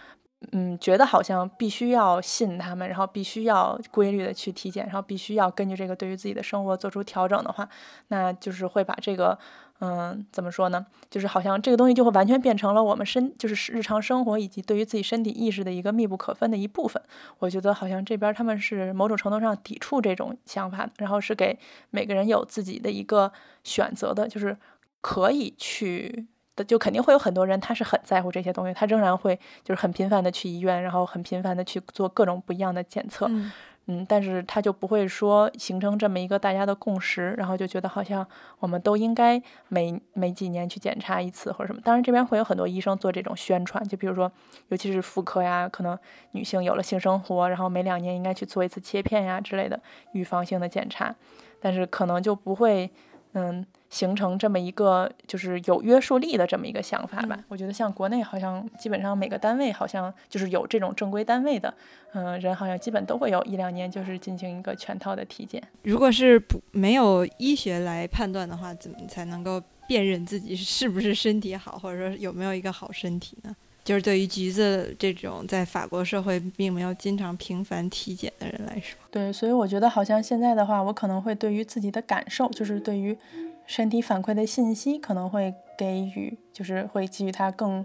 [0.53, 7.69] 嗯，觉得好像必须要信他们，然后必须要规律的去体检，然后必须要根据这个对于自己的生活做出调整的话，
[8.07, 9.37] 那就是会把这个，
[9.85, 10.87] 嗯，怎么说呢？
[11.11, 17.03] 就是好像这个东西就会完全变成了我们身，就是日常生活以及对于自己身体意识的一个密不可分的一部分。
[17.41, 21.59] 我觉得好像这边他们是某种程度上抵触这种想法的，然后是给
[21.91, 23.33] 每个人有自己的一个
[23.65, 24.57] 选择的，就是
[25.01, 33.51] 可以去的，就肯定会有很多人他是很在乎这些东西，他仍然会就是很频繁的去医院，然后很频繁的去做各种不一样的检测，嗯
[33.87, 38.25] 嗯，但是他就不会说形成这么一个大家的共识，然后就觉得好像
[38.61, 41.81] 我们都应该每每几年去检查一次或者什么。
[41.85, 44.31] 当然，这边会有很多医生做这种宣传，就比如说，
[44.69, 45.99] 尤其是妇科呀，可能
[46.31, 49.81] 女性有了性生活，然后每两年应该去做一次切片呀之类的
[50.13, 51.13] 预防性的检查，
[51.61, 52.89] 但是可能就不会，
[53.33, 53.65] 嗯。
[53.93, 57.37] 形成这么一个就是有约束力的这么一个想法吧。
[57.39, 61.75] 嗯我觉得像国内好像基本上每个单位好像就是有这种正规单位的，
[62.15, 65.63] 嗯、人好像基本都会有一两年就是进行一个全套的体检。
[65.83, 73.55] 如果是不没有医学来判断的话，怎么才能够辨认自己是不是身体好，或者说有没有一个好身体呢？
[73.85, 83.17] 就是对于橘子这种在法国社会并没有经常频繁体检的人来说，对，所以我觉得好像现在的话，我可能会对于自己的感受，就是对于
[83.67, 87.85] 身体反馈的信息，可能会给予，就是会给予它更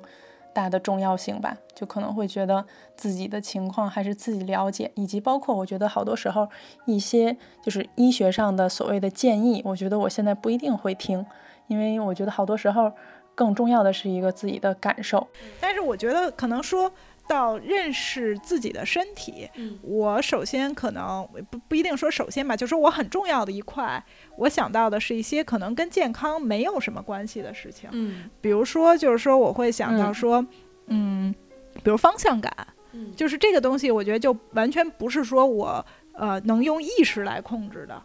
[0.53, 1.57] 大的重要性吧。
[1.75, 6.49] 就可能会觉得自己的情况还是自己了解，以及包括我觉得好多时候
[6.85, 11.23] 一些就是医学上的所谓的建议，我觉得我现在不一定会听，
[11.67, 12.91] 因为我觉得好多时候
[13.37, 15.27] 更重要的是一个自己的感受。
[15.61, 16.91] 但是我觉得可能说
[17.27, 19.77] 到认识自己的身体，嗯。
[19.83, 24.03] 我首先可能不不一定说首先吧，就是说我很重要的一块，
[24.37, 28.27] 我想到的是一些可能跟健康没有什么关系的事情，嗯。
[28.41, 30.13] 比如说就是说我会想到嗯。
[30.13, 30.45] 说，
[30.87, 31.35] 嗯，
[31.83, 32.51] 比如方向感，
[32.93, 33.13] 嗯。
[33.15, 38.01] 就是这个东西，我觉得就完全不是说我呃能用意识来控制的。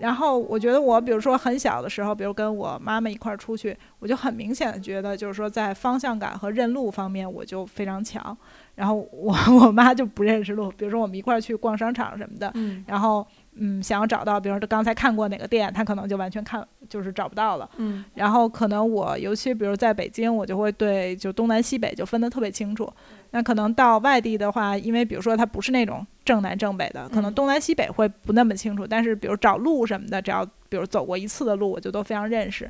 [0.00, 8.36] 然后我觉得我比如说很小的时候，比如跟我妈妈一块儿出去，我就很明显的觉得就是说在方向感和认路方面我就非常强。
[8.74, 13.26] 然后我 我妈就不认识路，比如说我们一块儿去逛商场什么的，嗯然后
[13.62, 17.70] 嗯想要找到，比如说刚才看过哪个店，他可能就完全看就是找不到了。
[17.76, 22.90] 嗯然后可能我尤其比如在北京，我就会对就东南西北就分得特别清楚。
[23.32, 28.86] 那可能到外地的话，因为比如说它不是那种正南正北的，可能嗯东南西北会不那么清楚。
[28.86, 32.68] 但是比如找路什么的，只要比如走过一次的路，我就都非常认识。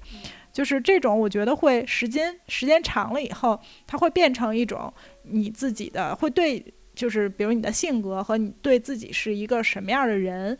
[0.53, 6.63] 就是这种，我觉得会时间时间长了以后，它会变成一种你自己的，会对
[6.95, 10.59] 就是比如你的性格和你对自己是一个什么样的人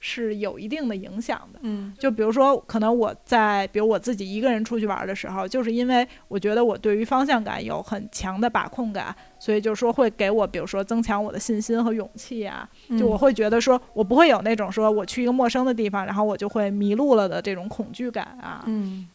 [0.00, 1.58] 是有一定的影响的。
[1.62, 12.68] 嗯就比如说，可能我在比如我自己一个人出去玩的时候，就是因为我觉得我对于方向感有很强的把控感，所以就是说会给我，比如说增强我的信心和勇气啊。
[12.98, 19.08] 就我会觉得说，我不会有那种说我去一个陌生的地方，然后我就会迷路了的这种恐惧感啊嗯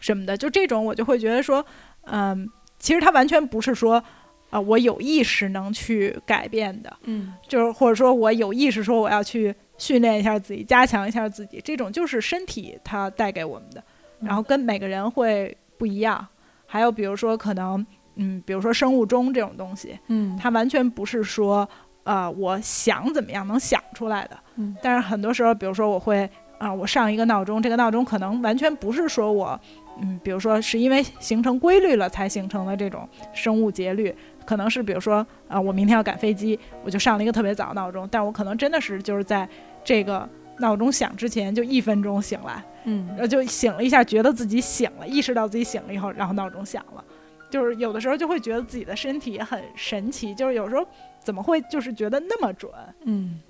[0.00, 0.36] 什么的。
[0.36, 1.64] 就这种我就会觉得说，
[2.04, 2.48] 嗯，
[2.78, 4.02] 其实它完全不是说，
[4.50, 6.96] 啊、我有意识能去改变的。
[7.02, 13.82] 嗯就是或者说我有意识说我要去训练一下自己，加强一下自己，这种就是身体它带给我们的，
[14.20, 16.26] 然后跟每个人会不一样。
[16.66, 17.86] 还有比如说可能，
[18.16, 21.66] 嗯，比如说生物钟这种东西，嗯它完全不是说，
[22.02, 24.36] 呃，我想怎么样能想出来的。
[24.56, 29.58] 嗯但是很多时候，比如说我会，啊、我上一个闹钟，这个闹钟可能完全不是说我，
[30.00, 34.14] 嗯，比如说是因为形成规律了才形成的这种生物节律，
[34.48, 39.46] 可能是比如说，啊、我明天要赶飞机，我就上了一个特别早的闹钟，但我可能真的是就是在
[39.84, 40.26] 这个
[40.60, 43.06] 闹钟响之前就一分钟醒来，嗯。
[43.08, 47.04] 然后就醒了一下，觉得自己醒了，意识到自己醒了以后，然后闹钟响了。
[47.50, 50.86] 就是有的时候就会觉得自己的身体很神奇，就是有时候
[51.18, 52.72] 怎么会就是觉得那么准，
[53.04, 53.40] 嗯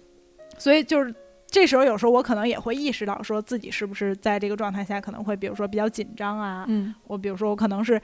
[0.56, 1.14] 所以就是
[1.46, 8.00] 这时候有时候我可能也会意识到说自己是不是在这个状态下可能会比如说比较紧张啊，嗯，我比如说我可能是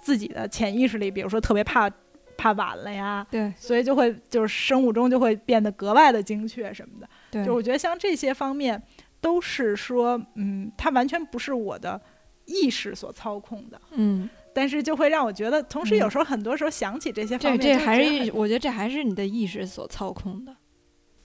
[0.00, 1.90] 自己的潜意识里，比如说特别怕
[2.38, 3.52] 怕晚了呀，对。
[3.58, 7.08] 所以就会就是生物钟就会变得格外的精确什么的。
[7.30, 8.82] 对，就我觉得像这些方面
[9.20, 12.00] 都是说，嗯，它完全不是我的
[12.46, 15.98] 意识所操控的，嗯，但是就会让我觉得，同时嗯。
[15.98, 20.56] 有时候很多时候想起这些方面，这这还是我觉得这还是你的意识所操控的，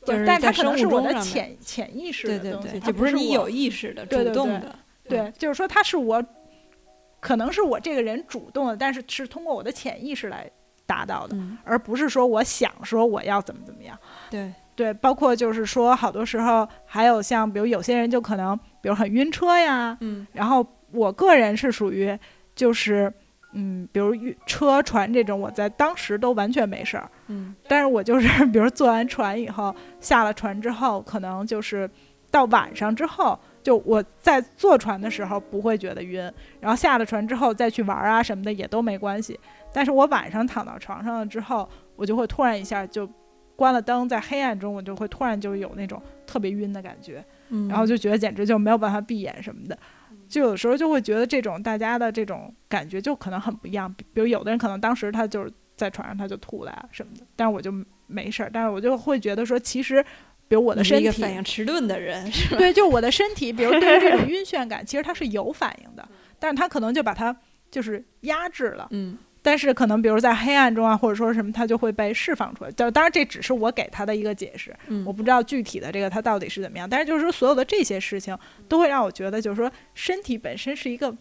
[0.04, 4.76] 就是对但它可能是我的潜潜意识对对对，的东西，它这不是你有意识的主动的，
[5.08, 6.22] 对，就是说它是我，
[7.22, 10.50] 可能是我这个人主动的，但是是通过我的潜意识来
[10.94, 13.98] 达到的，嗯，而不是说我想说我要怎么怎么样。
[14.30, 20.28] 对，对，包括就是说，好多时候还有像，比如有些人就可能，比如很晕车呀，嗯。
[20.34, 22.16] 然后我个人是属于
[22.54, 23.12] 就是，
[23.54, 27.56] 嗯，比如晕车船这种，我在当时都完全没事儿，嗯。
[27.68, 31.90] 但是我就是比如坐完船以后，下了船之后，可能就是
[32.30, 39.40] 到晚上之后，就我在坐船的时候不会觉得晕，然后下了船之后再去玩啊什么的也都没关系。
[39.74, 43.10] 但是我晚上躺到床上了之后，我就会突然一下就
[43.56, 49.78] 关了灯，在黑暗中我就会突然就有那种特别晕的感觉，嗯，然后就觉得简直就没有办法闭眼什么的。
[50.30, 57.72] 就有时候就会觉得这种大家的这种感觉就可能很不一样，比比如有的人可能当时他就是在床上他就吐了呀什么的，但是我就
[58.08, 60.04] 没事儿，但是我就会觉得说，其实
[60.48, 62.58] 比如我的身体，反应迟钝的人， 是吧？
[62.58, 66.08] 对，就我的身体，比如对于这种晕眩感，其实它是有反应的，
[66.40, 67.36] 但是它可能就把它
[67.70, 68.88] 就是压制了。
[68.92, 72.72] 嗯但是可能比如在黑暗中啊，或者说什么，它就会被释放出来。
[72.72, 76.90] 就当然这只是我给他的一个解释，嗯，我不知道具体的这个它到底是怎么样。
[76.90, 78.36] 但是就是说，所有的这些事情
[78.68, 81.16] 都会让我觉得，就是说身体本身是一个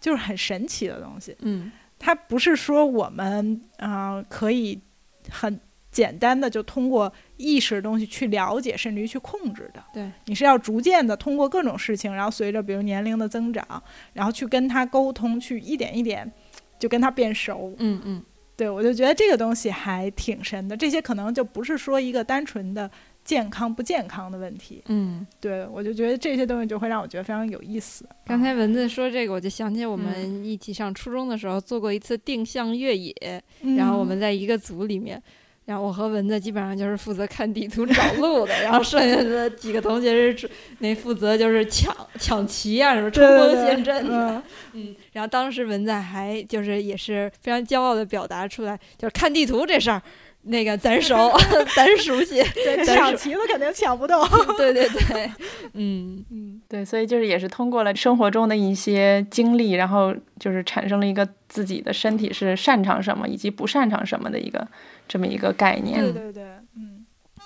[0.00, 1.36] 就是很神奇的东西。
[1.40, 1.70] 嗯
[2.02, 4.80] 它不是说我们啊、呃可以
[5.28, 9.84] 很简单的就通过意识的东西去了解，甚至于去控制的。
[9.92, 13.82] 对，你是要逐渐的通过各种事情，然后随着比如年龄的增长，
[14.14, 16.32] 然后去跟他沟通，去一点一点
[16.80, 17.72] 就跟他变熟。
[17.78, 18.22] 嗯嗯
[18.56, 20.76] 对我就觉得这个东西还挺神的。
[20.76, 22.90] 这些可能就不是说一个单纯的
[23.24, 24.82] 健康不健康的问题。
[24.88, 25.26] 嗯。
[25.40, 28.04] 对我就觉得这些东西就会让我觉得非常有意思。
[28.26, 33.14] 刚才蚊子说这个，我就想起我嗯们一起上初中的时候做过一次定向越野，
[33.62, 35.22] 嗯，然后我们在一个组里面，
[35.70, 44.30] 然后我和蚊子基本上就是负责看地图找路的，然后剩下的几个同学是那负责就是抢抢旗啊什么冲锋陷阵的。
[44.30, 50.02] 嗯嗯，然后当时蚊子还就是也是非常骄傲的表达出来，就是看地图这事儿，
[50.42, 51.30] 那个咱熟，
[51.76, 52.42] 咱熟悉。
[52.54, 54.26] 对，抢旗子肯定抢不动。
[54.56, 55.30] 对对对，
[55.74, 64.66] 嗯嗯，对，所以就是也是通过了生活中的一些经历，然后就是产生了一个自己的身体是擅长什么以及不擅长什么的一个
[65.06, 66.00] 这么一个概念。
[66.00, 66.44] 对对对，
[66.76, 67.04] 嗯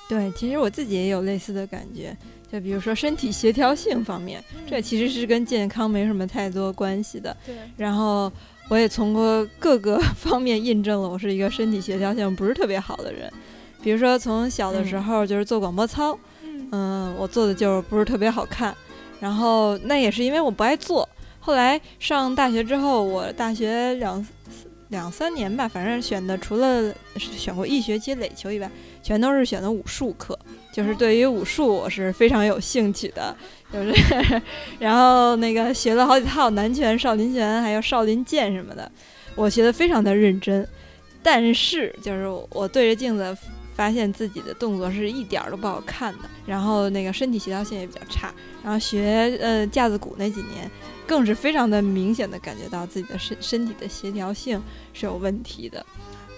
[0.09, 2.16] 对，其实我自己也有类似的感觉，
[2.52, 7.37] 就比如说身体协调性方面，这其实是跟健康没什么太多关系的。
[7.44, 8.30] 对，然后
[8.68, 13.31] 我也从过 各个 方面印证了我是一个身体协调性不是特别好的人。
[13.83, 18.74] 比如说从小的时候就是做广播操，嗯嗯，我做的就是不是特别好看，
[19.20, 21.07] 然后那也是因为我不爱做。
[21.38, 24.27] 后来上大学之后，我大学两
[24.88, 28.70] 两三年吧，反正选的除了选过一学期垒球以外，
[29.03, 30.38] 全都是选的武术课。
[30.72, 33.37] 就是对于武术我是非常有兴趣的，
[33.74, 34.42] 就是
[34.78, 38.88] 然后那个学了好几套南拳、少林拳，还有少林剑什么的，
[39.34, 40.66] 我学的非常的认真。
[41.20, 43.37] 但是就是我对着镜子
[43.74, 48.32] 发现自己的动作是一点儿都不好看的，然后那个身体协调性也比较差，
[48.62, 50.70] 然后学呃架子鼓那几年，
[51.06, 55.84] 更是非常的明显的感觉到自己的身身体的协调性是有问题的。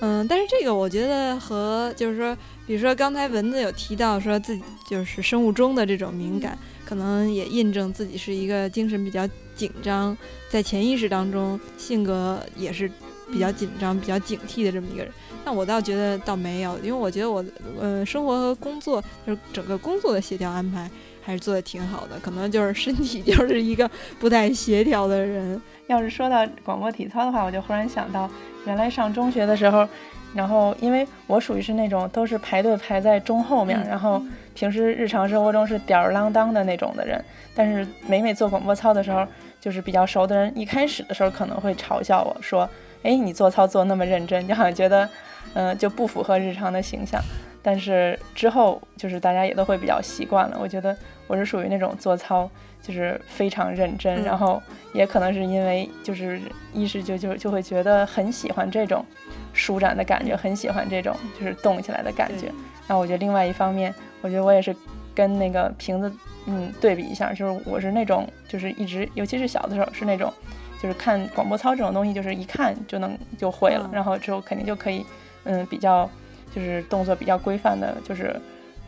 [0.01, 10.17] 嗯，但是这个我觉得和就是说，比如说刚才蚊子有提到说自己就是生物钟的这种敏感，可能也印证自己是一个精神比较紧张，
[10.49, 12.89] 在潜意识当中性格也是
[13.31, 15.13] 比较紧张、比较警惕的这么一个人。
[15.45, 17.45] 但我倒觉得倒没有，因为我觉得我
[17.79, 20.91] 呃生活和工作就是整个工作的协调安排
[21.23, 25.61] 还是做的挺好的，可能就是身体就是一个不太协调的人。
[25.89, 28.29] 要是说到广播体操的话，我就忽然想到，
[28.67, 29.89] 原来上中学的时候，
[30.35, 34.23] 然后因为我属于是那种都是排队排在中后面，嗯然后
[34.55, 37.23] 平时日常生活中是吊儿郎当的那种的人，
[37.55, 39.27] 但是每每做广播操的时候，
[39.61, 42.69] 就是比较熟的人，一开始的时候可能会嘲笑我说
[43.03, 45.09] ：“哎，你做操做那么认真，就好像觉得，
[45.55, 47.21] 嗯、就不符合日常的形象。”
[47.67, 50.57] 但是之后就是大家也都会比较习惯了。
[50.61, 50.97] 我觉得
[51.27, 52.49] 我是属于那种做操
[52.81, 54.63] 就是非常认真，嗯然后
[54.95, 56.41] 也可能是因为就是
[56.73, 59.05] 一是就就就会觉得很喜欢这种
[59.53, 62.47] 舒展的感觉，很喜欢这种就是动起来的感觉。
[62.87, 63.93] 然后我觉得另外一方面，
[64.23, 64.75] 我觉得我也是
[65.13, 66.13] 跟那个瓶子
[66.47, 70.33] 嗯对比一下，就是我是那种就是一直，尤其是小的时候是那种。
[70.79, 75.05] 就是看广播操这种东西，就是一看就能就会了，嗯然后之后肯定就可以，
[75.45, 76.09] 嗯，比较
[76.57, 78.35] 就是动作比较规范的，就是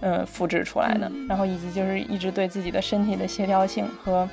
[0.00, 4.26] 嗯复制出来的，然后以及就是一直对自己的身体的协调性和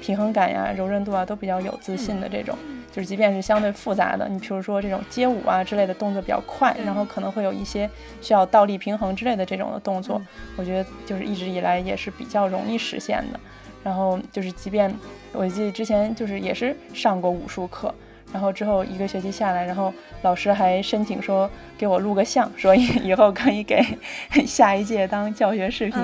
[0.00, 2.58] 平衡感呀、柔韧度啊都比较有自信的这种，
[2.90, 7.88] 就是即便是相对复杂的，你比如说这种街舞啊之类的动作比较快，然后可能会有一些
[8.20, 10.20] 需要倒立平衡之类的这种的动作，
[10.56, 13.38] 我觉得就是一直以来也是比较容易实现的。
[13.82, 14.94] 然后就是，即便
[15.32, 17.94] 我记得之前就是也是上过武术课，
[18.32, 23.84] 然后之后一个学期下来，然后老师还申请说给我录个像， 说以以后可以给
[24.46, 26.00] 下一届当教学视频。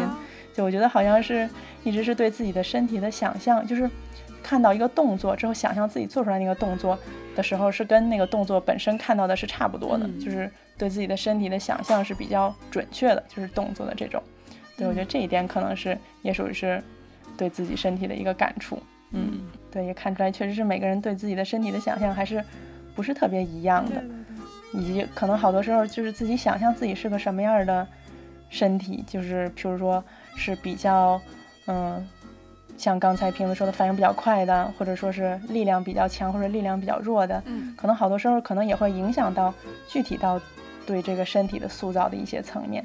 [0.55, 1.49] 就我觉得好像是
[1.85, 3.91] 一直是对自己的身体的想象，就是
[4.43, 6.99] 看到一个动作之后，想象自己做出来那个动作
[7.35, 14.23] 的时候，是跟那个动作本身看到的是差不多的，嗯就是对自己的身体的想象是比较准确的，就是动作的这种。
[14.79, 16.83] 对，我觉得这一点可能是也属于是
[17.37, 18.83] 对自己身体的一个感触。
[19.11, 19.41] 嗯，
[19.77, 22.43] 对，也看出来确实是每个人对自己的身体的想象还是
[22.95, 24.03] 不是特别一样的，
[24.73, 27.87] 以及可能好多时候就是自己想象自己是个什么样的
[28.49, 30.03] 身体，就是譬如说
[30.35, 31.21] 是比较，
[31.67, 32.03] 嗯，
[32.79, 39.53] 像刚才瓶子说的反应比较快的，或者说是力量比较强或者力量比较弱的，嗯，可能好多时候可能也会影响到
[39.87, 40.41] 具体到
[40.87, 42.83] 对这个身体的塑造的一些层面。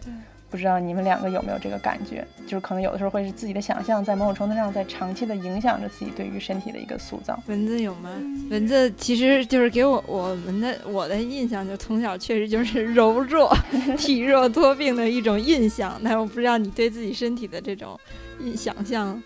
[0.52, 2.28] 不知道你们两个有没有这个感觉？
[2.46, 7.42] 就是可能有的时候会是自己的想象，在某种程度上在长期的影响着自己对于身体的一个塑造。
[7.48, 8.10] 蚊子有吗？
[8.50, 13.50] 蚊子其实就是给我我们的我的印象，就从小确实就是柔弱、
[13.98, 15.98] 体弱多病的一种印象。
[16.04, 17.98] 但是我不知道你对自己身体的这种
[18.42, 19.22] 印想象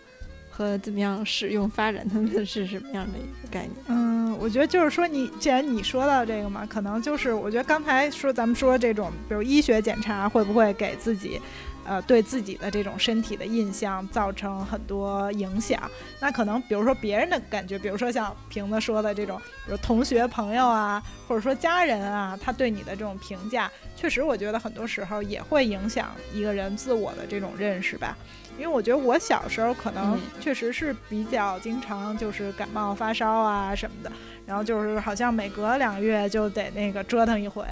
[0.57, 3.71] 和怎么样使用发展它们是什么样的一个概念？
[3.87, 11.41] 嗯，我觉得就是说你，既然你说到这个嘛，可能就是我觉得刚才说咱们说这种，比如医学检查会不会给自己，
[11.85, 15.79] 呃，对自己的这种身体的印象造成很多影响？
[16.19, 28.17] 那可能比如说别人的感觉，比如说像瓶子说的这种，比如同学、朋友啊，或者说家人啊，他对你的这种评价，确实我觉得很多时候也会影响一个人自我的这种认识吧。
[28.57, 34.09] 因为我觉得我小时候可能嗯确实是比较经常就是感冒发烧啊什么的，
[34.45, 37.65] 然后就是好像每隔两个月就得那个折腾一回，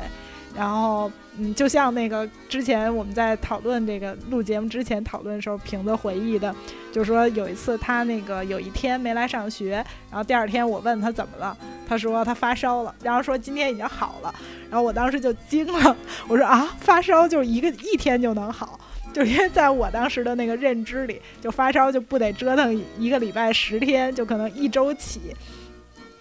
[0.56, 6.54] 然后嗯，就像那个之前我们在讨论这个录节目之前讨论的时候，瓶子回忆的，
[6.92, 14.34] 就说有一次他那个有一天没来上学，然后第二天我问他怎么了，他说他发烧了，然后说今天已经好了，
[14.70, 15.96] 然后我当时就惊了，
[16.28, 18.80] 我说啊发烧就一个一天就能好。
[19.14, 25.22] 就因为在我当时的那个认知里，就发烧就不得折腾一个礼拜十天，就可能一周起，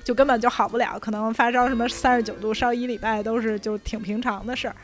[0.04, 0.98] 就根本就好不了。
[0.98, 4.76] 可能发烧什么三十九度烧一礼拜都是就挺平常的事儿，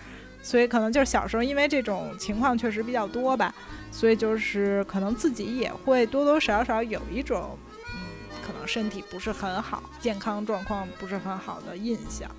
[0.42, 3.54] 所以可能就是小时候因为这种情况确实比较多吧，
[3.90, 7.58] 所以就是可能自己也会多多少少有一种
[7.94, 8.00] 嗯，
[8.46, 12.30] 可能身体不是很好，健康状况不是很好的印象。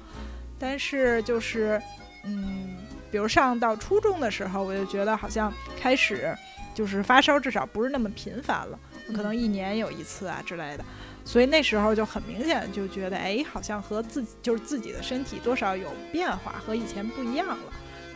[0.57, 1.81] 但是就是
[2.23, 2.77] 嗯。
[3.11, 6.31] 比如上到初中的时候，我就觉得好像开始
[6.75, 8.79] 就是发烧，至少不是那么频繁了，
[9.15, 10.85] 可能一年有一次啊之类的。
[11.29, 17.57] 所以那时候就很明显就觉得，哎，好像和自己就是自己的身体多少有变化，和以前不一样了。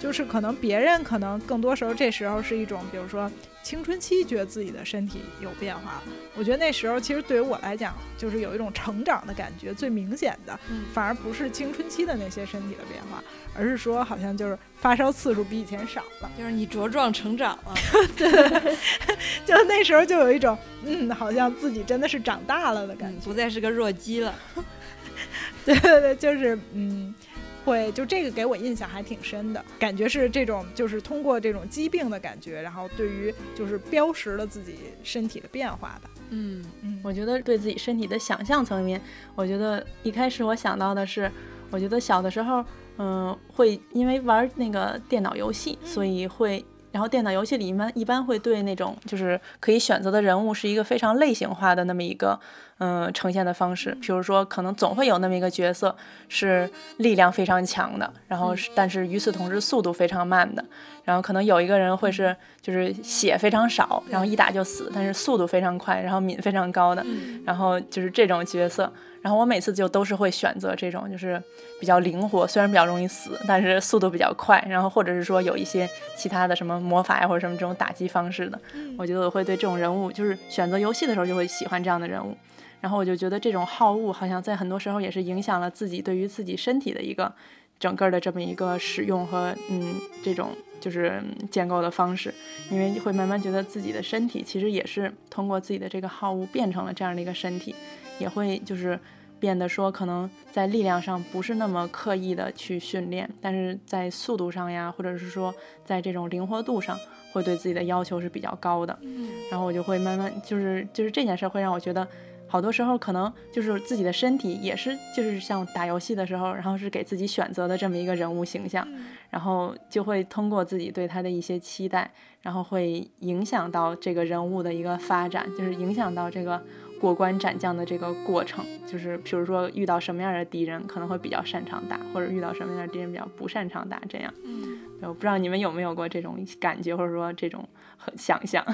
[0.04, 3.32] 就是可能别人可能更多时候这时候是一种，比如说
[3.64, 6.04] 青春期觉得自己的身体有变化了。
[6.36, 10.60] 我觉得那时候其实对于我来讲，就是有一种成长的感觉，最明显的，
[10.94, 13.24] 反而不是青春期的那些身体的变化，
[13.56, 17.74] 而是说好像就是发烧次数比以前少了，就是你茁壮成长了。
[18.18, 18.76] 对，
[19.48, 24.36] 就那时候就有一种，嗯，好像自己真的是长大了的感觉，嗯、不再是个弱鸡了。
[25.64, 27.16] 对对对，就是嗯。
[27.64, 36.10] 会就这个给我印象还挺深的，感觉是这种就是通过这种疾病的感觉，然后对于就是标识了自己身体的变化吧。
[36.30, 39.00] 嗯嗯，我觉得对自己身体的想象层面，
[39.36, 41.32] 我觉得一开始我想到的是，
[41.70, 42.64] 我觉得小的时候，
[42.98, 46.64] 嗯，会因为玩那个电脑游戏，所以会。
[46.92, 52.40] 然后电脑游戏里一般一般会对那种就是可以选择的人物是一个非常类型化的那么一个
[52.80, 55.96] 嗯，呈现的方式，比如说，可能总会有那么一个角色
[56.28, 60.66] 是力量非常强的，然后是，但是与此同时速度非常慢的，
[61.06, 67.06] 然后可能有一个人会是，就是血非常少，然后一打就死，但是速度非常快，然后敏非常高的，
[67.46, 71.42] 然后就是这种角色，然后我每次就都是会选择这种，就是
[71.80, 78.60] 比较灵活，虽然比较容易死，但是速度比较快，然后或者是说有一些其他的什么魔法呀或者什么这种打击方式的，
[78.98, 82.36] 我觉得我会对这种人物，就是选择游戏的时候就会喜欢这样的人物。
[82.84, 87.34] 然后我就觉得这种好恶好像在很多时候也是影响了自己对于自己身体的一个
[87.80, 90.50] 整个的这么一个使用和嗯这种
[90.82, 92.34] 就是建构的方式，
[92.70, 97.74] 因为会慢慢觉得自己的身体其实也是通过自己的这个好恶变成了这样的一个身体，
[98.20, 99.00] 也会就是
[99.40, 105.56] 变得说可能在力量上不是那么刻意的去训练，但是在速度上呀，或者是说
[105.86, 107.00] 在这种灵活度上
[107.32, 109.00] 会对自己的要求是比较高的。
[109.04, 112.06] 嗯，然后我就会慢慢就是就是这件事会让我觉得。
[112.54, 118.88] 好多时候可能就是自己的身体也是，就是像打游戏的时候，然后是给自己选择的这么一个人物形象，
[119.32, 122.12] 然后就会通过自己对他的一些期待，
[122.44, 126.62] 然后会影响到这个人物的一个发展，就是影响到这个
[127.02, 134.32] 过关斩将的这个过程，就是比如说遇到什么样的敌人可能会比较擅长打，或者遇到什么样的敌人比较不擅长打，这样。
[134.46, 137.68] 嗯，我不知道你们有没有过这种感觉，或者说这种
[138.16, 138.64] 想象。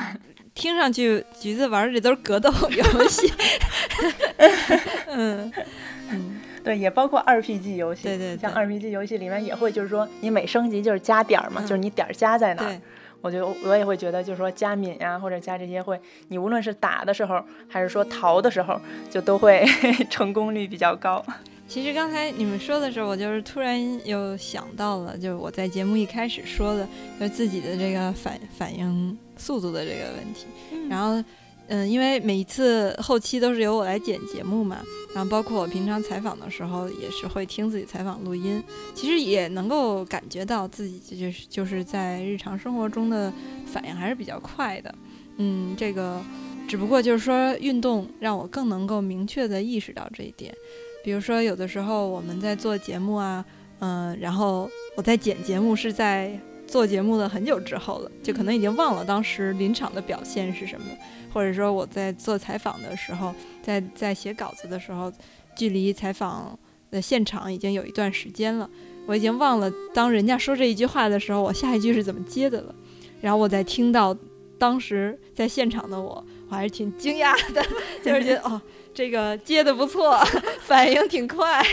[0.54, 3.32] 听上去橘子玩的这都是格斗游戏，
[5.08, 5.52] 嗯。
[6.12, 12.82] 嗯，对，也包括二 P G 游戏，对对，像二 P G 游戏里面也会，就是说你每升级就是加点儿嘛，就是你点儿加在哪儿，
[13.22, 19.64] 我觉得我也会觉得，就是说加敏呀或者加这些会，你无论是打的时候还是说逃的时候，就都会
[20.10, 21.24] 成功率比较高。
[21.68, 26.88] 其实刚才你们说的时候，我就是突然又想到了，就是我在节目一开始说的，
[27.20, 29.16] 就自己的这个反反应。
[29.40, 30.46] 速度的这个问题，
[30.90, 31.24] 然后，
[31.70, 34.82] 嗯，因为每一次后期都是由我来剪节目嘛，
[35.16, 38.62] 然后包括我平常采访的时候也是会听自己采访录音，
[38.94, 43.32] 其实也能够感觉到自己就是就是在日常生活中的
[43.66, 44.94] 反应还是比较快的，
[45.38, 46.22] 嗯，这个
[46.68, 50.54] 只不过就是说运动让我更能够明确的意识到这一点，
[51.04, 53.46] 比如说有的时候我们在做节目啊，
[53.80, 56.40] 嗯，然后我在剪节目是在。
[56.70, 60.86] 做节目的很久之后了，就可能已经忘了当时临场的表现是什么，
[61.34, 65.12] 或者说我在做采访的时候，在在写稿子的时候，
[65.56, 66.58] 距离采访
[66.92, 68.70] 的现场已经有一段时间了，
[69.08, 72.76] 我已经忘了当人家说这一句话的时候，我下一句是怎么接的了。
[73.20, 74.16] 然后我在听到
[74.58, 77.62] 当时在现场的我，我还是挺惊讶的，
[78.06, 78.62] 就是觉得哦。
[78.94, 80.18] 这个接的不错，
[80.68, 81.64] 反应挺快。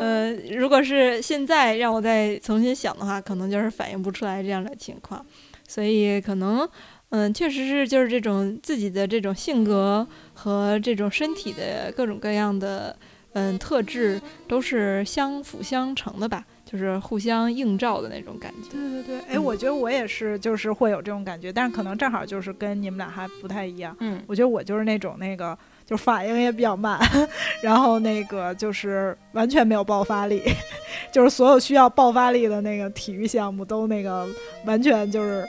[0.00, 5.24] 嗯，如果是现在让我再重新想的话，可能就是反应不出来这样的情况。
[5.68, 6.68] 所以可能，
[7.10, 12.94] 嗯，确实是就是这种自己的这种性格和这种身体的各种各样的
[13.34, 18.70] 嗯特质都是相辅相成的吧，就是互相映照的那种感觉。
[18.70, 23.96] 对对对，哎，我觉得我也是，就是会有这种感觉，但是可能正好就是跟你们俩还不太一样。
[24.00, 25.56] 嗯，我觉得我就是那种那个。
[25.92, 26.98] 就反应也比较慢，
[27.60, 30.42] 然后那个就是完全没有爆发力，
[31.12, 34.26] 就是所有需要爆发力的那个体育项目都那个
[34.64, 35.46] 完全就是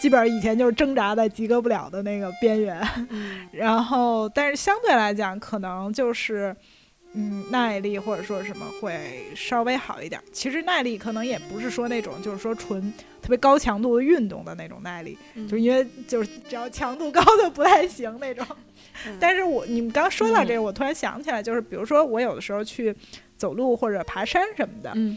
[0.00, 2.82] 基本上以前就是挣扎在及格不了的那个边缘，
[3.52, 6.52] 然后但是相对来讲可能就是
[7.12, 10.20] 嗯耐力或者说什么会稍微好一点。
[10.32, 12.92] 其实耐力可能也不是说那种就是说纯
[13.24, 18.46] 特别高强度的运动的那种耐力，就是因为就是只要强度高的不太行那种。
[19.18, 22.94] 但是我你们刚说到这个，我突然想起来，就是比如说我有的时候去
[23.34, 25.16] 走路或者爬山什么的，嗯，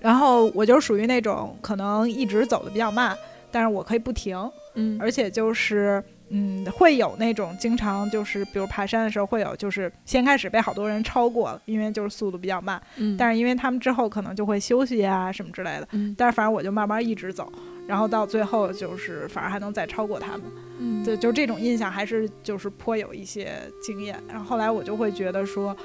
[0.00, 3.18] 然后我就属于那种可能一直走的比较慢，
[3.50, 4.38] 但是我可以不停，
[4.74, 6.00] 嗯，而且就是
[6.34, 17.52] 嗯会有那种经常就是比如爬山的时候会有就是先开始被好多人超过了，因为就是速度比较慢，嗯，但是因为他们之后可能就会休息啊什么之类的，嗯，但是反正我就慢慢一直走。
[17.84, 20.42] 然后到最后就是反而还能再超过他们，
[20.78, 24.16] 嗯，对，就这种印象还是就是颇有一些经验。
[24.28, 25.76] 然后后来我就会觉得说，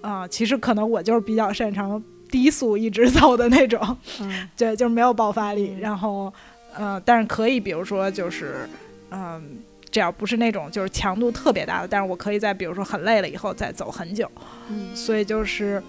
[0.00, 5.76] 啊，其实可能我就是比较擅长低速一直走的那种，嗯，对，就是没有爆发力。
[5.80, 6.30] 然后，
[6.74, 8.68] 呃，但是可以，比如说就是，
[9.10, 9.58] 嗯，
[9.94, 14.28] 只要不是那种就是强度特别大的，但是我可以在比如说很累了以后再走很久，
[14.68, 15.80] 嗯，所以就是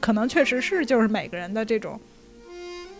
[0.00, 1.98] 可能确实是就是每个人的这种。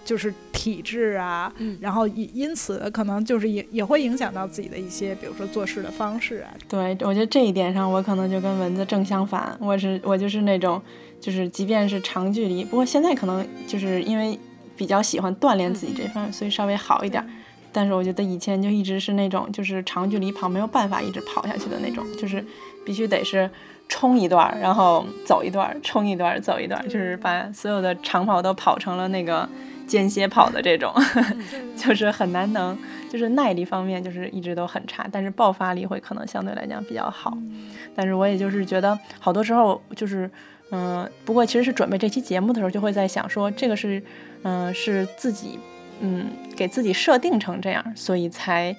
[0.07, 1.51] 就是体质啊，
[1.81, 6.53] 然后因因此可能就是也也会影响到自己的一些，比如说做事的方式啊。
[6.69, 10.79] 对，我觉得这一点上我可能就跟蚊子正相反，我是我就是那种，
[11.19, 14.39] 就是即便是长距离，不过现在可能就是因为
[14.77, 17.27] 比较喜欢锻炼自己这方面，所以稍微好一点。
[17.75, 22.43] 但是我觉得以前就一直是那种，就是长距离跑没有办法一直跑下去的那种，就是
[22.87, 23.51] 必须得是。
[23.87, 29.47] 冲一段儿，然后走一段儿，冲一段儿，走一段儿，就是把所有的长跑都跑成了那个
[29.87, 30.91] 间歇跑的这种，
[31.77, 32.75] 就是很难能，
[33.11, 37.37] 就是耐力方面就是一直都很差，但是爆发力会可能相对来讲比较好。
[37.95, 40.29] 但是我也就是觉得好多时候就是，
[40.71, 44.03] 嗯、不过其实是准备这期节目的时候就会在想说，这个是，
[44.45, 45.59] 嗯、是自己，
[46.05, 48.77] 嗯，给自己设定成这样，所以才。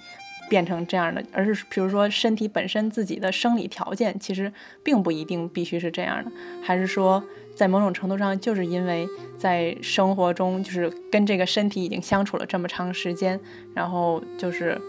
[0.47, 4.53] 变成这样的，而是比如说身体本身自己的生理条件，其实
[4.83, 6.31] 并不一定必须是这样的，
[6.63, 7.23] 还是说
[7.55, 9.07] 在某种程度上，就是因为
[9.39, 13.39] 在生活中就是跟这个身体已经相处了这么长时间，
[13.73, 14.79] 然后就是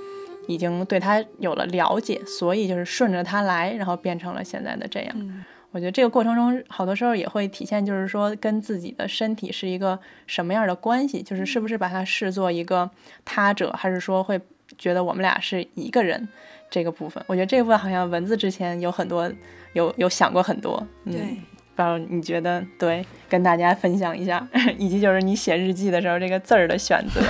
[0.47, 5.45] 已经对它有了了解，所以就是顺着它来，然后变成了现在的这样。
[5.77, 12.91] 我觉得这个过程中，好多时候也会体现，就是说跟自己的身体是一个什么样的关系，就是是不是把它视作一个
[13.27, 14.41] 他者，还是说会
[14.79, 16.27] 觉得我们俩是一个人
[16.71, 17.23] 这个部分。
[17.27, 19.31] 我觉得这个部分好像文字之前有很多
[19.75, 24.49] 有有想过很多，嗯，对，不知道你觉得对，跟大家分享一下，
[24.79, 27.21] 以及就是你写日记的时候这个字儿的选择。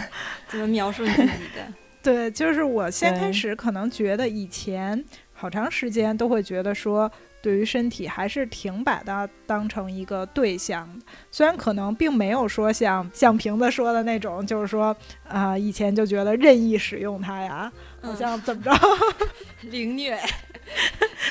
[0.46, 1.64] 怎么描述你自己的？
[2.04, 5.02] 对，就是我先开始可能觉得以前
[5.32, 7.10] 好长时间都会觉得说，
[7.44, 14.96] 对于身体还是挺把它当成一个对象的，虽然可能并没有说像像瓶子说的那种，就是说
[15.28, 17.70] 啊、以前就觉得任意使用它呀，
[18.00, 18.72] 好嗯像怎么着
[19.70, 20.18] 凌虐，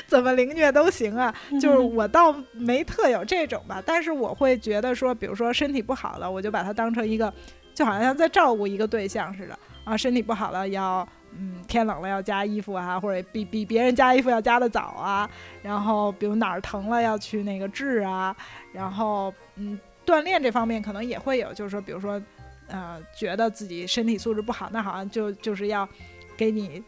[0.06, 7.34] 怎么凌虐都行啊，就是我倒没特有这种吧，但是我会觉得说，比如说身体不好了，我就把它当成一个，
[7.74, 11.04] 就好像在照顾一个对象似的啊，身体不好了要。
[11.36, 15.28] 嗯，天冷了要加衣服啊，或者比比别人加衣服要加的早啊。
[15.62, 18.34] 然后，比如哪儿疼了要去那个治啊。
[18.72, 22.20] 然后，嗯，锻炼这方面可能也会有，就是说，比如说，
[22.68, 25.88] 呃，觉得自己身体素质不好，那好像就就是要
[26.36, 26.82] 给你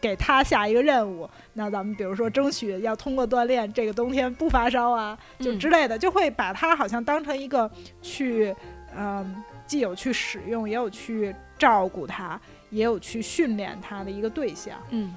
[0.00, 1.28] 给他下一个任务。
[1.52, 7.70] 那咱们比如说争取要通过锻炼，这个冬天不发烧啊，就嗯之类的，就会把它好像当成一个
[8.00, 8.54] 去，
[8.96, 12.40] 嗯、既有去使用，也有去照顾它，
[12.70, 14.76] 也有去训练他的一个对象。
[14.90, 15.14] 嗯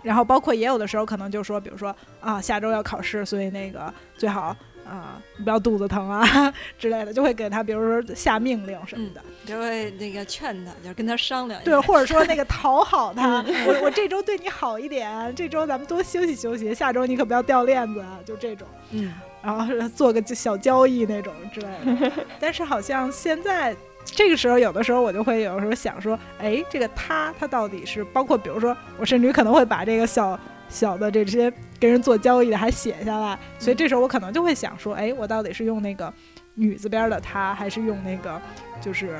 [0.00, 4.56] 然后包括也有的时候可能就说，比如说啊，下周要考试，所以那个最好
[4.88, 6.24] 啊、你不要肚子疼啊
[6.78, 9.20] 之类的，就会给他比如说下命令什么的。
[9.44, 11.70] 就会那个劝他，就是跟他商量一下。
[11.70, 18.66] 对，或者说那个讨好他， 我我这周对你好一点，这周咱们多休息休息，下周你可不要掉链子啊，就这种。
[18.92, 22.12] 嗯，然后做个小交易那种之类的。
[22.40, 23.76] 但是好像现在
[24.14, 30.38] 这个时候，有的时候我就会有时候想说，哎，这个他他到底是包括比如说，我甚至于可能会把这个小
[30.68, 36.12] 小的这些跟人做交易的还写下来，所以这时候我可能就会想说，哎，我到底是用那个
[36.54, 38.40] 女字边的他，还是用那个
[38.80, 39.18] 就是。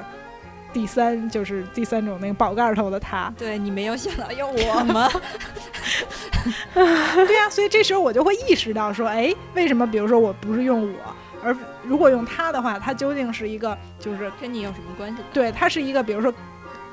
[0.71, 5.09] 第三就是第三种那个宝盖头的他，对你没有想到用我吗？
[6.75, 15.23] 对呀、所以这时候我就会意识到说，哎，为什么比如说我不是用我，而如果用他的话，他究竟是一个就是跟你有什么关系？
[15.33, 16.33] 对，它是一个比如说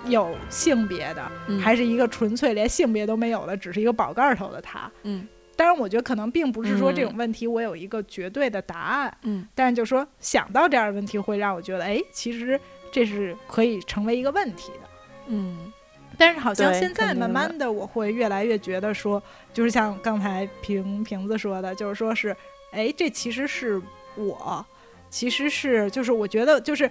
[0.05, 4.91] 有性别的，嗯还是一个纯粹连性别都没有的，只是一个宝盖头的他。
[5.03, 5.27] 嗯
[5.57, 12.59] 当然，我觉得可能并不是说这种嗯问题我有一个绝对的答案，嗯但是就说想到这样的问题，会让我觉得，哎，其实
[12.91, 14.89] 这是可以成为一个问题的。
[15.27, 15.71] 嗯
[16.17, 19.21] 但是好像现在慢慢的，我会越来越觉得说，
[19.53, 22.35] 就是像刚才瓶瓶子说的，就是说是，
[22.71, 23.81] 哎，这其实是
[24.17, 24.65] 我，
[25.09, 26.89] 其实是就是我觉得就是。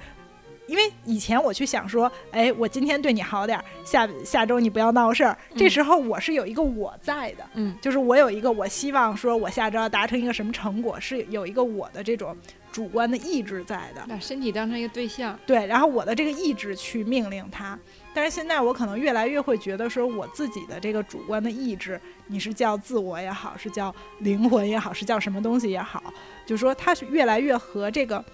[0.66, 5.36] 因为以前我去想说，哎，我今天对你好点儿，下下周你不要闹事儿。
[5.54, 12.34] 这嗯时候我是有一个我在的，嗯就是我有一个我希望说我下周要达成一个什么成果，是有一个我的这种
[12.72, 14.06] 主观的意志在的。
[14.08, 15.38] 把身体当成一个对象。
[15.44, 17.78] 对，然后我的这个意志去命令他。
[18.14, 26.00] 但是现在我可能越来越会觉得说，我自己的这个主观的意志，你是叫自我也好，是叫灵魂也好，是叫什么东西也好，
[26.46, 28.24] 就是说它是越来越和这个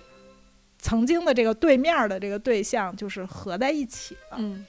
[0.78, 4.36] 曾经的这个对面儿的这个对象就是合在一起了。
[4.38, 4.64] 嗯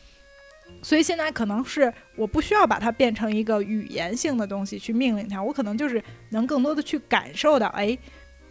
[0.81, 7.97] 所以现在可能是我不需要把它变成一个语言性的东西去命令它，我可能就是能更多的去感受到，哎，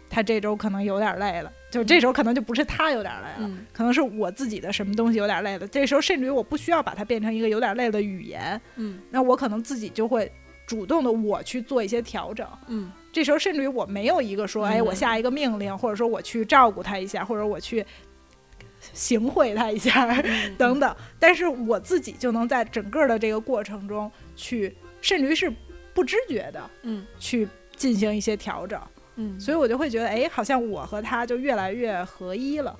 [0.07, 3.65] 他这周可能有点累了，就这时候可能就不是他有点累了，嗯。
[3.71, 5.65] 可能是我自己的什么东西有点累了。
[5.69, 8.99] 这时候甚至于我不需要把它变成一个有点累的语言，嗯。
[9.09, 10.29] 那我可能自己就会
[10.67, 12.45] 主动的我去做一些调整。
[12.67, 12.91] 嗯。
[13.13, 14.85] 这时候甚至于我没有一个说，哎，嗯。
[14.85, 17.85] 我下一个命令，或者说我去照顾他一下，或者我去
[18.93, 20.55] 行贿他一下，嗯。
[20.59, 25.49] 等等，但是我自己就能在整个的这个过程中去，甚至于是
[25.93, 27.05] 不知觉的嗯。
[27.17, 27.47] 去
[27.77, 28.79] 进行一些调整，
[29.15, 32.75] 嗯，所以我就会觉得，哎，好像我和他就越来越合一了。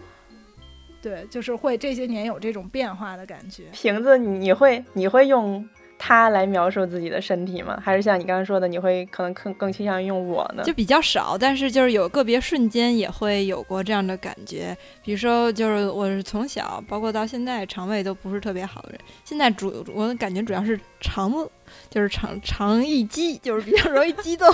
[1.02, 3.64] 对，就是会这些年有这种变化的感觉。
[3.74, 5.68] 瓶子，你会你会用
[5.98, 7.82] 它来描述自己的身体吗？
[7.84, 10.64] 还是像你刚刚说的，你会可能更更倾向于用我呢？
[10.64, 14.78] 就比较少，但是就是有个别瞬间也会有过这样的感觉。
[15.04, 21.50] 比如说，就是我是从小包括到现在肠胃都不是特别好的人，现在主我感觉主要是肠子。
[21.92, 24.48] 就是肠肠易激，就是比较容易激动，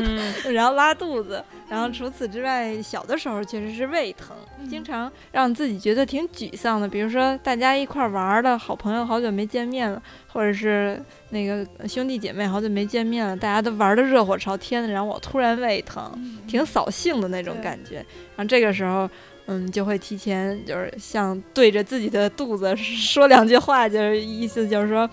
[0.50, 1.44] 然后拉肚子。
[1.68, 4.34] 然后除此之外，小的时候确实是胃疼，
[4.70, 6.88] 经常让自己觉得挺沮丧的。
[6.88, 16.10] 比如说大家一块玩的好朋友好久没见面了，或者是那个兄弟姐妹好久没见面了，大家都玩的热火朝天的，然后我突然胃疼，
[16.48, 17.96] 挺扫兴的那种感觉。
[18.34, 19.06] 然后这个时候，
[19.44, 25.06] 嗯，就会提前就是像对着自己的肚子说两句话，就是意思就是说。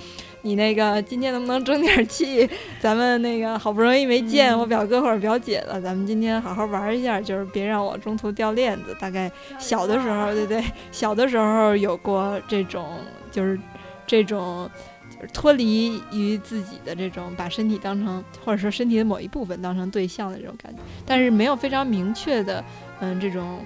[0.46, 2.48] 你那个今天能不能争点气？
[2.80, 8.96] 咱们那个好不容易没见我表哥或者表姐了，咱们今天好好玩一下，就是别让我中途掉链子。
[9.00, 13.00] 大概小的时候，对对，小的时候有过这种，
[13.32, 13.60] 就是
[14.06, 14.70] 这种，
[15.10, 22.64] 就是脱离于自己的这种，把身体当成或者说身体的某一部分当成对象的这种感觉，但是没有非常明确的，
[23.00, 23.66] 嗯，这种，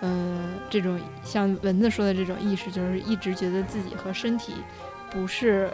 [0.00, 4.54] 嗯，这种像蚊子说的这种意识，就是一直觉得自己和身体
[5.10, 5.70] 不是。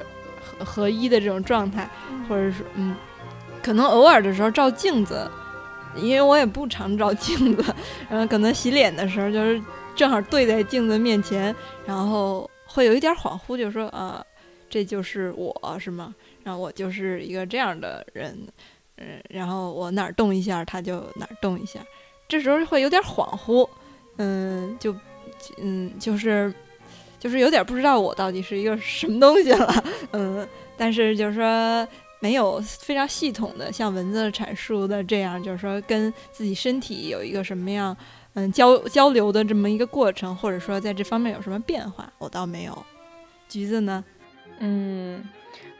[0.65, 1.89] 合一的这种状态，
[2.29, 2.95] 或者是嗯，
[3.63, 5.31] 可能偶尔的时候照镜子，
[5.97, 7.75] 因为我也不常照镜子，
[8.09, 9.61] 然后可能洗脸的时候就是
[9.95, 11.55] 正好对在镜子面前，
[11.87, 14.25] 然后会有一点恍惚，就说啊，
[14.69, 16.15] 这就是我是吗？
[16.45, 18.39] 然后我就是一个这样的人，
[18.97, 21.81] 嗯，然后我哪儿动一下，他就哪儿动一下，
[22.29, 23.69] 这时候会有点恍惚，
[24.17, 24.95] 嗯，就
[25.63, 26.53] 嗯就是。
[27.21, 31.87] 就是有点不知道我到底是一个什么东西了，嗯，但是就是说
[32.18, 37.95] 没有非常系统的像文字阐述的这样，就是说跟自己身体有一个什么样
[38.33, 42.87] 嗯交交流的这么一个过程，或者说在这方面有什么变化，我倒没有。
[43.49, 44.03] 橘子呢？
[44.61, 45.23] 嗯，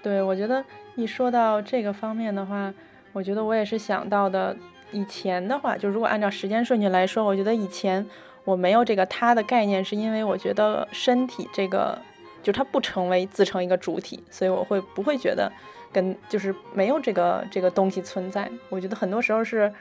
[0.03, 0.63] 对，我觉得
[0.95, 2.73] 一说到这个方面的话，
[3.15, 4.55] 我觉得我也是想到的。
[4.93, 8.07] 以前的话，就如果按照时间顺序来说，我觉得以前。
[8.51, 11.97] 我没有这个他的概念，是因为我觉得身体这个，
[12.43, 15.51] 就它不成为自成一个主体，所以我会不会觉得
[15.93, 18.51] 跟就是没有这个这个东西存在。
[18.69, 19.73] 我觉得很多时候是，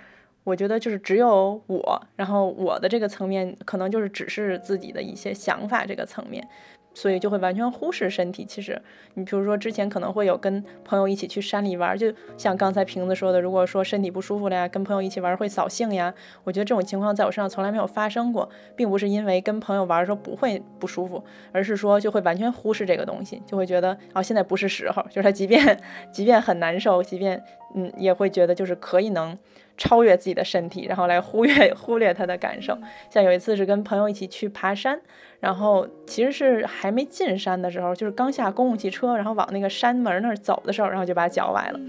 [0.44, 6.48] 我觉得就是只有我，然后我的这个层面可能就是只是自己的一些想法这个层面。
[7.00, 8.44] 所以就会完全忽视身体。
[8.44, 8.82] 其实，
[9.14, 16.14] 你比如说之前可能会有跟朋友一起去山里玩，就像刚才瓶子说的，如果说身体不舒服了呀，跟朋友一起玩会扫兴呀。
[16.44, 21.24] 我觉得这种情况在我身上从来没有发生过，并不是因为跟朋友玩的时候不会不舒服，
[21.54, 25.02] 而是说就会完全忽视这个东西，就会觉得哦现在不是时候。
[25.08, 25.80] 就是他即便
[26.12, 27.42] 即便很难受，即便
[27.76, 29.38] 嗯也会觉得就是可以能
[29.78, 32.78] 超越自己的身体，然后来忽略忽略他的感受。
[33.10, 35.00] 像有一次是跟朋友一起去爬山。
[35.40, 41.80] 然后其实是还没进山的时候，就是刚下公共汽车，然后往那个山门那儿走的时候，然后就把脚崴了。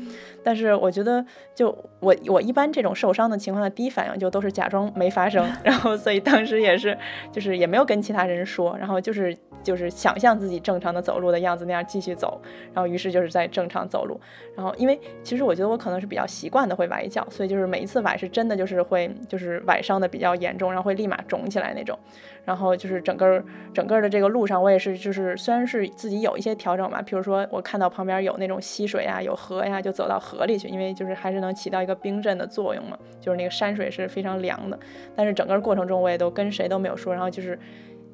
[0.45, 1.25] 但是我觉得，
[1.55, 6.97] 就我我一般这种受伤的情况的第一反应就都是假装没发生， 然后所以当时也是
[7.33, 12.41] 就是也没有跟其他人说，然后就是就是想象自己正常的走路的样子那样继续走，
[12.73, 14.19] 然后于是就是在正常走路。
[14.57, 21.99] 然后因为其实我觉得我可能是比较习惯的会崴脚，所以就是每一次崴是真的就是会就是崴伤的比较严重，然后会立马肿起来那种。
[22.43, 23.40] 然后就是整个
[23.73, 34.79] 整个的这个路上，我也是就是虽然是自己有一些调整嘛，比如说我看到旁边有那种溪水啊、有河呀，就走到河里去，因为就是还是能起到一个冰镇的作用嘛，就是那个山水是非常凉的。
[35.15, 37.59] 但是整个过程中我也都跟谁都没有说，然后就是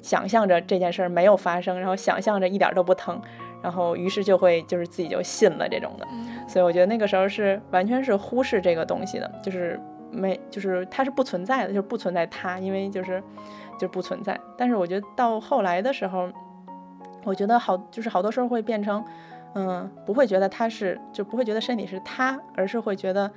[0.01, 3.19] 想象着这件事儿没有发生，然后想象着一点都不疼，
[3.61, 6.07] 然后于是就会就是自己就信了这种的。
[6.47, 9.79] 所以我觉得那个时候是完全是忽视这个东西的，就是
[10.11, 13.21] 没就是它是不存在的，就是不存在它，因为就是。
[13.79, 16.27] 就不存在，但是我觉得到后来的时候，
[17.23, 19.05] 我觉得好，就是好多时候会变成，
[19.53, 23.31] 嗯，不会觉得它是，就不会觉得身体是它，而是会觉得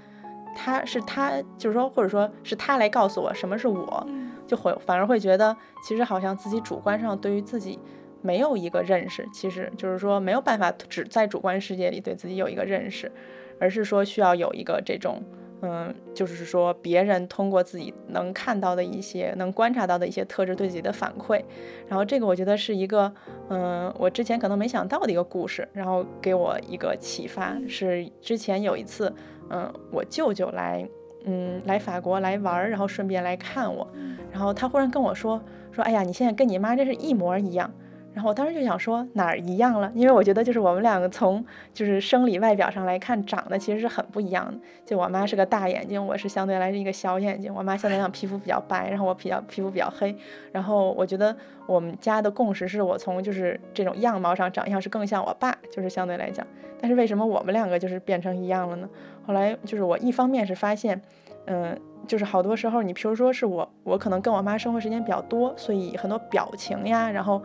[0.56, 4.06] 它是它，就是说，或者说是它来告诉我什么是我，
[4.46, 5.54] 就会反而会觉得，
[5.86, 7.78] 其实好像自己主观上对于自己
[8.22, 13.12] 没有一个认识，其实就是说没有办法只在主观世界里对自己有一个认识，
[13.60, 15.22] 而是说需要有一个这种。
[15.62, 21.42] 嗯，就是说别人通过自己能看到的一些、能观察到的一些特质对自己的反馈，
[21.86, 23.12] 然后这个我觉得是一个，
[23.48, 27.56] 嗯，我之前可能没想到的一个故事，然后给我一个启发。
[27.68, 29.12] 是之前有一次，
[29.50, 30.88] 嗯，我舅舅来，
[31.24, 33.86] 嗯，来法国来玩儿，然后顺便来看我，
[34.32, 35.42] 然后他忽然跟我说，
[35.72, 37.70] 说，哎呀，你现在跟你妈真是一模一样。
[38.12, 44.58] 然后我当时就想说哪儿一样了，因为我觉得就是我们两个从就是生理外表上来看，长得其实是很不一样的。
[44.84, 47.54] 就我妈是个大眼睛，我是相对来是一个小眼睛。
[47.54, 50.14] 我妈相对来讲皮肤比较白，然后我比较皮肤比较黑。
[50.50, 51.34] 然后我觉得
[51.66, 56.44] 我们家的共识是我从就是这种样貌上长相是更像我爸，就是相对来讲。
[56.80, 58.88] 但是为什么我们两个就是变成一样了呢？
[59.24, 61.00] 后来就是我一方面是发现，
[61.46, 61.78] 嗯。
[62.06, 67.40] 就是好多时候，你比如说是我，我可能跟我妈生活时间比较多，所以很多表情呀，然后。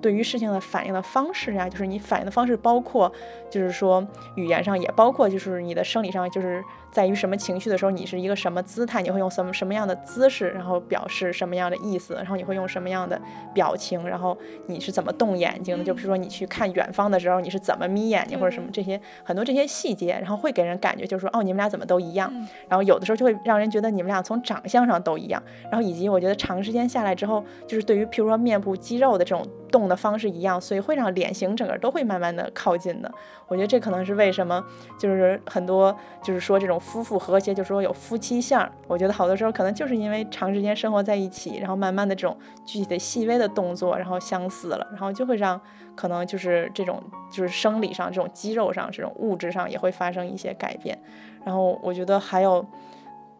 [0.00, 3.10] 对于事情的反应的方式呀，就是你反应的方式，包括
[3.50, 6.62] 就是说语言上，也包括就是你的生理上，就是
[6.96, 13.20] 在于什么情绪的时候，你是一个什么姿态，你会用什么什么样的姿势，然后表示什么样的意思，然后你会用什么样的
[13.52, 14.34] 表情，然后
[14.66, 15.76] 你是怎么动眼睛？
[15.76, 18.26] 的，就比如说你去看远方的时候，你是怎么眯眼？
[18.26, 22.32] 睛或者什么这些很多这些细节，然后会给人感觉就是说哦，你们俩怎么都一样，
[22.66, 29.46] 然后有的时候就会让人觉得你们俩从长相上都一样，然后以及我觉得长时间下来之后，就是对于譬如说面部肌肉的这种。
[29.68, 33.12] 动的方式一样，所以会让脸型整个都会慢慢的靠近的。
[33.48, 34.64] 我觉得这可能是为什么，
[34.98, 38.68] 就是很多就是说这种夫妇和谐，就说有夫妻相。
[38.88, 45.60] 我觉得好多时候可能就是因为长时间生活在一起，然后慢慢的这种具体的细微的动作，然后相似了，然后就会让
[45.94, 50.98] 可能就是这种就是生理上这种肌肉上这种物质上也会发生一些改变。
[51.44, 52.64] 然后我觉得还有。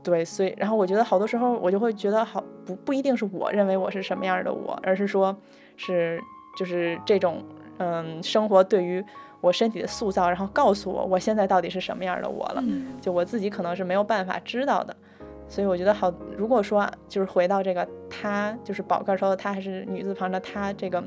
[0.03, 5.37] 对，所以，然后我觉得好多时候我就会觉得好不不一定是我认为我是什么样的我，而是说，
[5.77, 6.21] 是
[6.57, 7.43] 就是这种
[7.79, 9.05] 嗯生活对于
[9.47, 12.63] 我身体的塑造，然后告诉我我现在到底是什么样的我了，
[13.01, 14.95] 就我自己可能是没有办法知道的。
[15.49, 21.05] 所以我觉得好，如果说就是回到这个他，就是宝盖说的他还是女字旁的他这个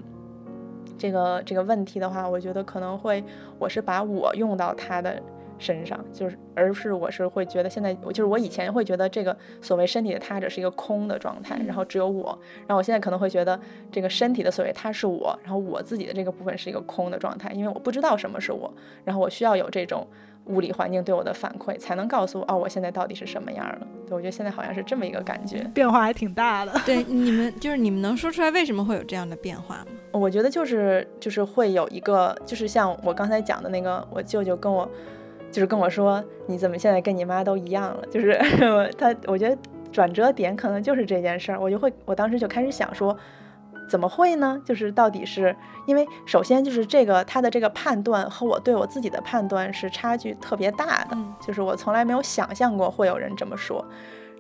[0.98, 3.22] 这个这个问题的话，我觉得可能会
[3.60, 5.22] 我是把我用到他的。
[5.60, 13.60] 身上就是，而是我是会觉得现在，就是我以前会觉得这个所谓身体的他者是一个空的状态，然后只有我，然后我现在可能会觉得
[13.92, 20.08] 这个身体的所谓他是我，然后我自己的这个部分是一个空的状态，因为我不知道什么是我，然后我需要有这种
[20.46, 23.88] 物理环境对我的反馈，才能告诉我哦，我现在到底是什么样了。
[24.08, 26.72] 对，我觉得现在好像是这么一个感觉，变化还挺大的。
[26.86, 29.86] 对， 你们就是你们能说出来为什么会有这样的变化吗？
[30.12, 34.90] 我觉得就是就是会有一个，就是像我刚才讲的那个，我舅舅跟我。
[35.52, 38.06] 就是跟我说，你怎么现在跟你妈都一样了？
[38.12, 38.38] 就是
[38.98, 39.58] 他，我觉得
[39.92, 41.60] 转折点可能就是这件事儿。
[41.60, 43.18] 我就会，我当时就开始想说，
[43.90, 44.62] 怎么会呢？
[44.64, 45.56] 就是到底是
[45.88, 51.18] 因为，首先就是这个他的这个判断和我对我自己的判断是差距特别大的。
[51.42, 53.84] 就是我从来没有想象过会有人这么说。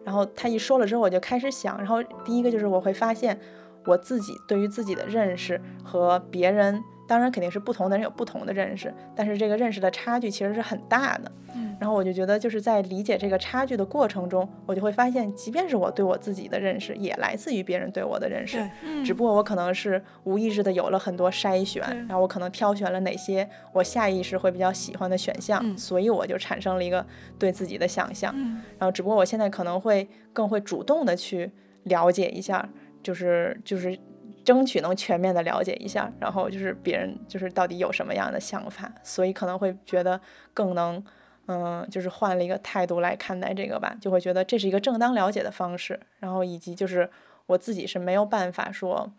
[0.05, 1.77] 然后他一说了之后，我就开始想。
[1.77, 3.39] 然后第一个就是我会发现，
[3.85, 6.83] 我自己对于自己的认识和别人。
[7.09, 11.31] 当然肯定是不同的人有不同的认识，但是这个认识的差距其实是很大的。
[11.55, 18.59] 嗯，然后我就觉得就是在理解这个差距的过程中，我就会发现，即便是我对我自己的认识，也来自于别人对我的认识。
[18.83, 27.03] 嗯，只不过我可能是无意识的有了很多筛选，然后我可能挑选了哪些我下意识会比较喜欢的选项，所以我就产生了一个
[27.39, 28.31] 对自己的想象。
[28.37, 31.51] 嗯，然后只不过我现在可能会更会主动的去
[31.85, 32.69] 了解一下，
[33.01, 33.97] 就是就是。
[34.43, 40.19] 争取能全面的了解一下，然后就是别人就是到底有什么样的想法，所以可能会觉得
[40.53, 41.03] 更能，
[41.47, 47.09] 嗯，就是换了一个态度来看待这个吧，就会觉得这是一个正当了解的方式，然后以及就是
[47.45, 49.11] 我自己是没有办法说，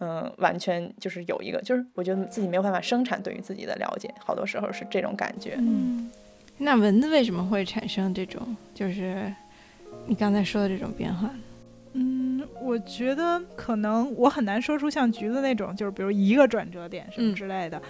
[0.00, 5.54] 嗯，完全就是有一个，就是我觉得自己没有办法生产对于自己的了解，好多时候是这种感觉。
[5.58, 6.10] 嗯，
[6.58, 9.32] 那蚊子为什么会产生这种，就是
[10.06, 11.30] 你刚才说的这种变化？
[11.32, 11.40] 嗯，
[12.64, 17.80] 我觉得可能我很难说出像橘子那种，就是比如一个转折点什么之类的，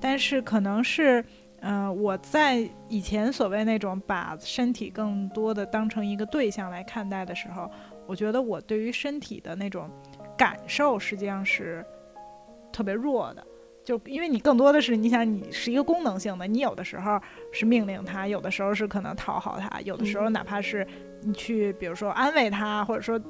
[0.00, 1.24] 但是可能是，
[1.60, 7.70] 嗯，我在以前所谓那种把身体更多的当成一个对象来看待的时候，
[8.06, 9.88] 我觉得我对于身体的那种
[10.36, 11.84] 感受实际上是
[12.72, 13.46] 特别弱的，
[13.84, 17.20] 就因为你更多的是你想你是一个功能性的，你有的时候
[17.52, 20.84] 是命令他，有的时候是可能讨好他，有的时候哪怕是
[21.22, 23.20] 你去比如说安慰他，或者说。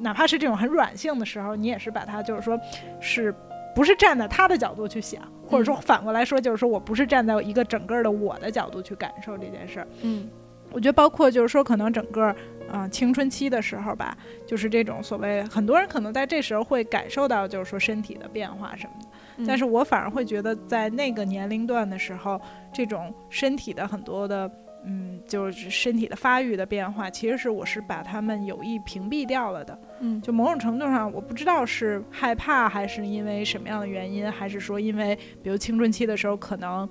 [0.00, 2.58] 哪怕是这种很软性的时候，你也是把它，就是说，
[3.00, 3.34] 是
[3.74, 9.88] 不是站在他的角度去想，或者说反过来说，就是说我不是站在一个整个的我的角度去感受这件事儿。
[10.02, 10.28] 嗯，
[10.72, 12.34] 我觉得包括就是说，可能整个
[12.72, 14.16] 嗯青春期的时候吧，
[14.46, 19.44] 就是这种所谓很多人可能在这时候会感受到，就是说身体的变化什么的。
[19.46, 22.40] 但是我反而会觉得，在那个年龄段的时候，
[22.72, 24.50] 这种身体的很多的。
[24.86, 29.78] 嗯，就是身体的发育的变化，其实是我是把他们有意屏蔽掉了的。
[30.00, 36.88] 嗯，就某种程度上，我不知道是害怕，还是因为什么样的原因，还是说因为比如青春期的时候，可能，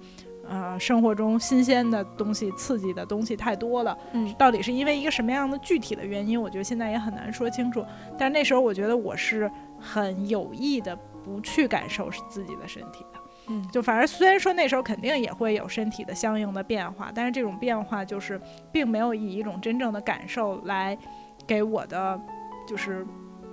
[0.50, 3.98] 呃，生活中新鲜的东西、刺激的东西太多了。
[4.14, 7.86] 嗯，到底是因为一个什么样的具体的原因，我觉得现在也很难说清楚。
[8.18, 13.12] 但是那时候，我觉得我是很有意的不去感受自己的身体的。
[13.48, 18.39] 嗯就反而虽然说那时候肯定也会有身体的相应的变化，但是这种变化就是
[18.72, 20.98] 并没有以一种真正的感受来
[21.46, 22.20] 给我的
[22.68, 23.06] 就是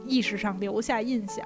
[0.06, 1.44] 意识上留下印象。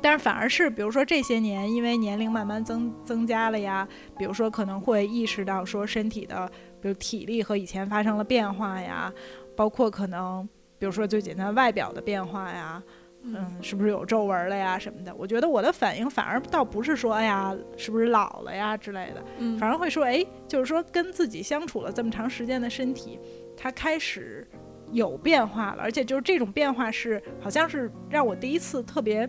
[0.00, 3.86] 但是反而是，比如说这些年，因为年龄慢慢增增加了呀，
[4.18, 9.12] 比如说可能会意识到说身体的，比如体力和以前发生了变化呀，
[9.56, 12.82] 包括可能比如说最简单外表的变化呀，
[13.24, 15.14] 嗯，是不是有皱纹了呀什么的？
[15.14, 23.18] 我觉得我的反应反而倒不是说，哎呀，是不是老了呀之类的，嗯反而会说，哎，就是说跟自己相处了这么长时间的身体，
[23.56, 24.46] 它开始
[24.90, 29.28] 有变化了，而且就是这种变化是，好像是让我第一次特别，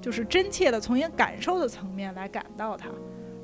[0.00, 2.88] 就是真切的从一个感受的层面来感到它。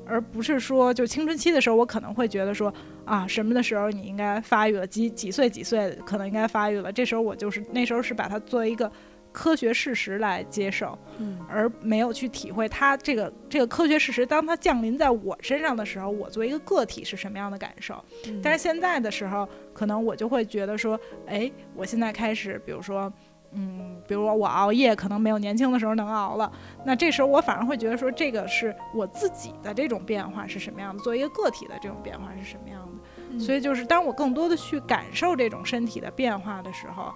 [0.07, 2.73] 而不是说，就青春期的时候，我可能会觉得说，
[3.05, 6.91] 啊，什么的时候你应该发育了，几几岁几岁可能应该发育了。
[6.91, 8.91] 这时候我就是那时候是把它作为一个
[9.33, 18.03] 科学事实来接受，嗯而没有去体会它这个这个科学事实，当它降临在我身上的时候，我作为一个个体是什么样的感受？
[18.27, 23.13] 嗯但是现在的时候，可能我就会觉得说，哎，我现在开始，比如说，
[23.53, 26.51] 嗯，比如说我熬夜，可能没有年轻的时候能熬了。
[26.85, 32.93] 那这时候我反而会觉得说，这个是我自己的这种变化是什么样的，作为一个个体的这种变化是什么样的。
[33.33, 37.13] 嗯所以就是当我更多的去感受这种身体的变化的时候，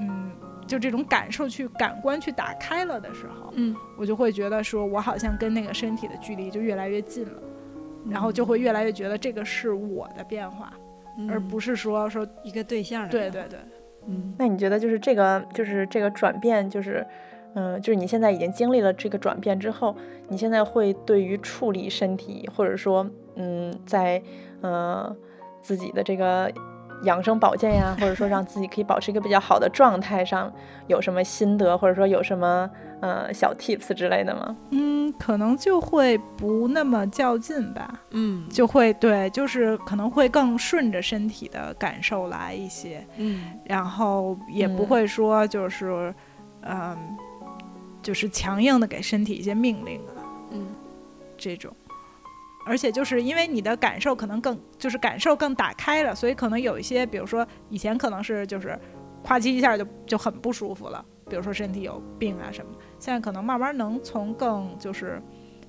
[0.00, 0.32] 嗯，
[0.66, 3.74] 就这种感受去感官去打开了的时候，嗯。
[3.96, 7.42] 我就会觉得说我好像跟那个身体的距离就越来越近了，
[8.10, 10.72] 然后就会越来越觉得这个是我的变化，
[11.30, 13.58] 而不是是说说一个对象的对对对。
[14.06, 14.34] 嗯。
[14.38, 17.06] 那你觉得就是这个，就是这个转变，就是，
[17.54, 19.96] 嗯、就是你现在已经经历了这个转变之后，
[20.28, 24.20] 你现在会对于处理身体，或者说，嗯，在，
[24.60, 25.14] 呃，
[25.60, 26.50] 自己的这个
[27.04, 30.52] 养生保健呀，或者说让自己可以保持一个比较好的状态上，
[30.86, 32.68] 有什么心得，或者说有什么，
[33.00, 34.56] 呃，小 tips 之类的吗？
[34.70, 46.14] 嗯，可能就会不那么较劲吧，嗯就会对，就是可能会更顺着身体的感受来一些，嗯然后也不嗯会说就是，
[46.62, 46.96] 嗯，
[48.02, 50.66] 就是强硬的给身体一些命令啊嗯
[51.36, 51.74] 这种。
[52.66, 58.78] 而且就是因为你的感受可能更就是感受更打开了，所以可能有一些，比如说以前可能是就是
[59.22, 65.20] 夸叽一下就就很不舒服了，比如说身体有病啊什么的，现在可能慢慢能从更就是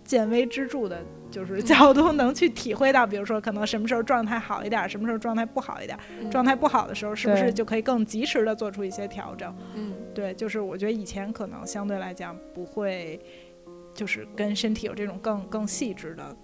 [0.03, 9.53] 见微知著的，就是 角度能去体会到，比如说可能什么时候状态好一点，什么时候状态不好一点，嗯状态不好的时候是不是就可以更及时的做出一些调整？
[9.73, 13.19] 嗯对，就是我觉得以前可能相对来讲不会，
[13.93, 16.35] 就是跟身体有这种更更细致的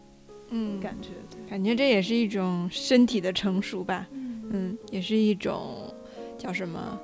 [0.51, 1.09] 嗯感觉。
[1.29, 4.07] 对感觉这也是一种身体的成熟吧，
[4.51, 5.93] 嗯，也是一种
[6.37, 6.97] 叫什么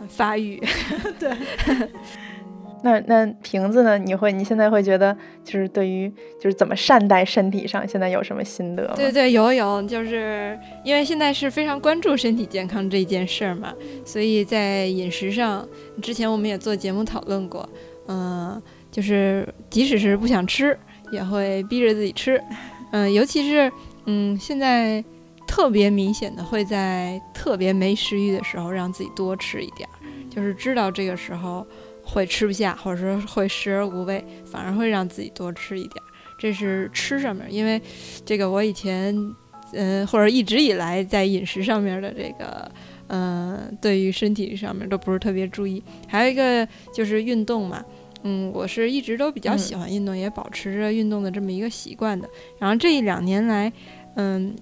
[0.00, 0.60] 呃发育，
[1.18, 1.30] 对，
[2.84, 3.98] 那那瓶子呢？
[3.98, 6.08] 你会你现在会觉得就是对于
[6.40, 8.94] 就是怎么善待身体上，现在有什么心得吗？
[8.96, 13.72] 对对，有有，就是因为现在是非常关注身体健康这件事儿嘛，
[14.04, 15.68] 所以在饮食上，
[16.00, 17.68] 之前我们也做节目讨论过，
[18.08, 18.60] 嗯、
[18.90, 20.76] 就是即使是不想吃，
[21.12, 22.42] 也会逼着自己吃，
[22.92, 23.70] 嗯、尤其是
[24.06, 25.04] 嗯，现在
[25.46, 29.96] 特别明显的会在特别没食欲的时候让自己多吃一点儿，
[30.30, 31.66] 就是知道这个时候
[32.04, 36.08] 会吃不下，或者说会食而无味，反而会让自己多吃一点儿。
[36.38, 37.80] 这是吃上面，因为
[38.24, 39.14] 这个我以前，
[39.72, 42.70] 嗯、或者一直以来在饮食上面的这个，
[43.08, 45.82] 嗯、对于身体上面都不是特别注意。
[46.08, 47.84] 还有一个就是运动嘛，
[48.22, 52.28] 嗯，我是一直都比较喜欢运动，也保持着运动的这么一个习惯的。
[52.58, 53.72] 然后这一两年来，
[54.16, 54.54] 嗯，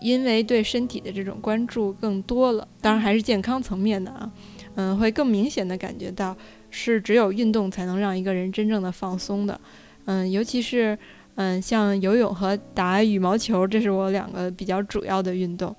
[0.00, 4.30] 因为对身体的这种关注更多了，当然还是健康层面的啊，
[4.74, 6.36] 嗯，会更明显的感觉到
[6.70, 9.60] 是只有运动才能让一个人真正的放松的，
[10.06, 10.98] 嗯，尤其是。
[11.38, 15.76] 嗯，像游泳和打羽毛球，这是我两个比较主要的运动。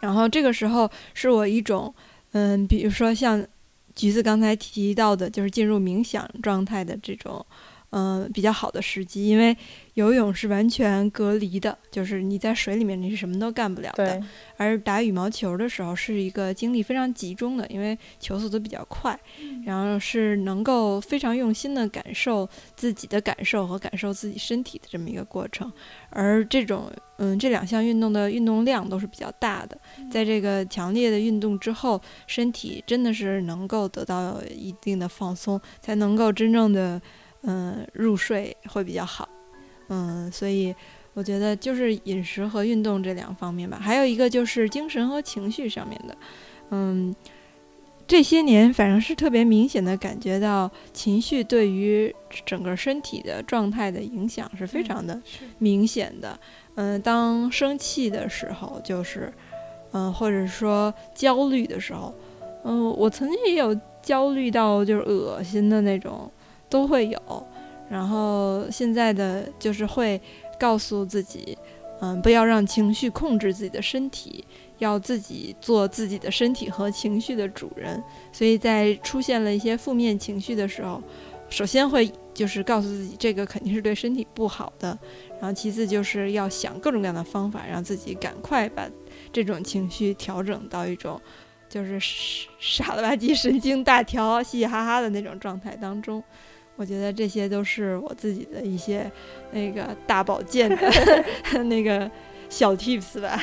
[0.00, 1.94] 然后这个时候是我一种，
[2.32, 3.40] 嗯，比如说像
[3.94, 7.44] 橘子刚才提到的，就是进入冥想状态的这种，
[7.94, 9.28] 嗯，比较好的时机。
[9.28, 9.56] 因为
[9.94, 14.18] 游泳是完全隔离的，就是你在水里面你是什么都干不了的。
[14.18, 14.26] 对，
[14.56, 19.16] 而打羽毛球的时候是一个精力非常集中的，因为球速都比较快，
[19.64, 25.72] 然后是能够非常用心的感受自己的感受和感受自己身体的这么一个过程。
[26.10, 29.78] 而这种嗯这两项运动的运动量都是比较大的，
[30.10, 37.00] 在这个强烈的运动之后，身体真的是能够得到一定的放松，才能够真正的
[37.44, 39.28] 嗯入睡会比较好。
[39.88, 40.74] 嗯，所以
[41.12, 46.16] 我觉得就是饮食和运动这两方面吧，还有一个就是精神和情绪上面的。
[46.70, 47.14] 嗯，
[48.06, 52.14] 这些年反正是特别明显的感觉到情绪对于
[52.46, 55.20] 整个身体的状态的影响是非常的
[55.58, 56.38] 明显的。
[56.76, 59.32] 嗯，当生气的时候，就是
[59.92, 62.12] 嗯，或者说焦虑的时候，
[62.64, 66.28] 嗯，我曾经也有焦虑到就是恶心的那种，
[66.68, 67.46] 都会有。
[67.88, 70.20] 然后现在的就是会
[70.58, 71.56] 告诉自己，
[72.00, 74.44] 嗯，不要让情绪控制自己的身体。
[74.78, 78.02] 要自己做自己的身体和情绪的主人，
[78.32, 81.00] 所以在出现了一些负面情绪的时候，
[81.48, 84.98] 首先会就是告诉自己这个肯定是对身体不好的，
[85.40, 88.90] 然后其次就是要想各种各样的方法，让自己赶快把
[89.32, 91.18] 这种情绪调整到一种
[91.68, 91.96] 就是
[92.58, 96.22] 傻了吧唧、神经大条、嘻嘻哈哈的那种状态当中。
[96.76, 99.10] 我觉得这些都是我自己的一些
[99.52, 100.76] 那个大保健的
[101.64, 102.10] 那个
[102.48, 103.40] 小 tips 吧。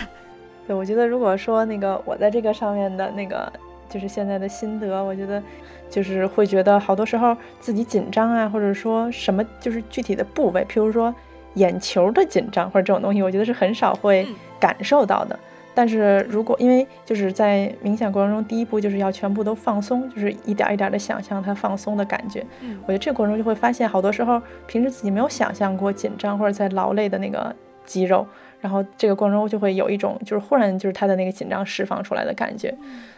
[0.68, 3.52] 对，我觉得如果说那个我在这个上面的那个
[3.90, 5.42] 就是现在的心得，我觉得
[5.90, 11.14] 就是会觉得好多时候自己紧张啊，或者说什么就是具体的部位，譬如说
[11.56, 14.28] 眼球的紧张或者这种东西，我觉得是很少会
[14.60, 15.38] 感受到的。
[15.74, 22.46] 但是如果因为就是在冥想过程中，第一步就是要全部都放松，就是一点一点的想象它放松的感觉。
[22.84, 27.56] 我觉得这个过程中就会发现，好多时候平时自己没有想象过紧张或者在劳累的那个
[27.86, 28.26] 肌肉。
[28.60, 32.72] 然后这个过程中就会有一种，就是忽然就是他的那个紧张释放出来的感觉，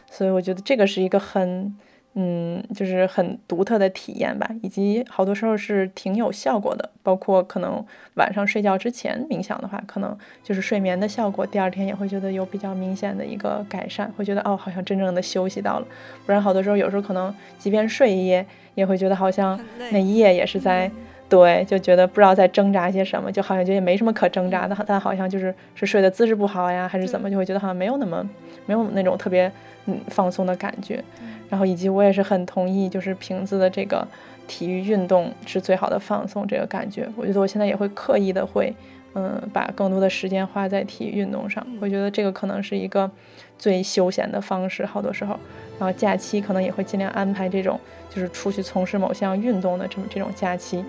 [0.10, 1.76] 所以我觉得这个是一个很，
[2.16, 6.90] 嗯，就是很独特的体验吧，以及好多时候是挺有效果的。
[7.02, 7.84] 包括可能
[8.16, 15.88] 晚上睡觉之前冥想的话，可能就是睡眠的效果，第二天也会觉得有比较明显的一个改善，会觉得哦，好像真正的休息到了。
[16.26, 18.46] 不然好多时候有时候可能即便睡一夜，
[18.76, 19.60] 也会觉得好像
[19.92, 20.92] 那一夜也是在。
[21.30, 28.28] 对，就觉得不知道在挣扎些什么，就好像觉得也没什么可挣扎的，但好像就是是睡的姿势不好呀，还是怎么，就会觉得好像没有那么
[28.68, 29.52] 没有那种特别
[29.86, 31.04] 嗯放松的感觉。
[31.50, 34.08] 然后以及我也是很同意，就是瓶子的这个
[34.48, 37.08] 体育运动是最好的放松这个感觉。
[37.16, 38.74] 我觉得我现在也会刻意的会
[39.16, 43.10] 嗯把更多的时间花在体育运动上，我觉得这个可能是一个
[43.58, 45.38] 最休闲的方式，好多时候。
[45.80, 50.84] 然后假期可能也会尽量安排这种就是出去从事某项运动的这么这种假期。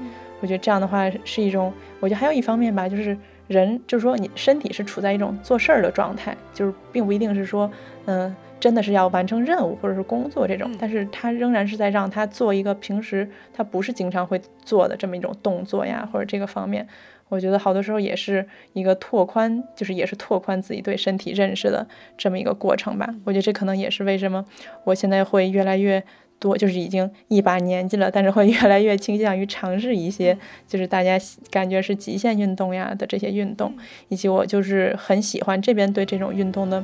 [0.44, 3.16] 我觉得这样的话是一种，我觉得还有一方面吧，就是
[3.46, 7.70] 人就是说你身体是处在一种做事儿的状态，就是并不一定是说，
[8.04, 16.86] 嗯，真的是要完成任务或者是工作这种，但是他仍然是在让他做一个平时他不是经常会做的这么一种动作呀，或者这个方面，
[17.30, 21.88] 我觉得好多时候也是一个拓宽，就是也是拓宽自己对身体认识的
[22.18, 23.14] 这么一个过程吧。
[23.24, 24.44] 我觉得这可能也是为什么
[24.84, 26.04] 我现在会越来越。
[26.38, 30.36] 多就是已经一把年纪了，但是会越来越倾向于尝试一些，
[30.68, 31.18] 就是大家
[31.50, 33.72] 感觉是极限运动呀的这些运动，
[34.08, 36.82] 以及我就是很喜欢这边对这种运动的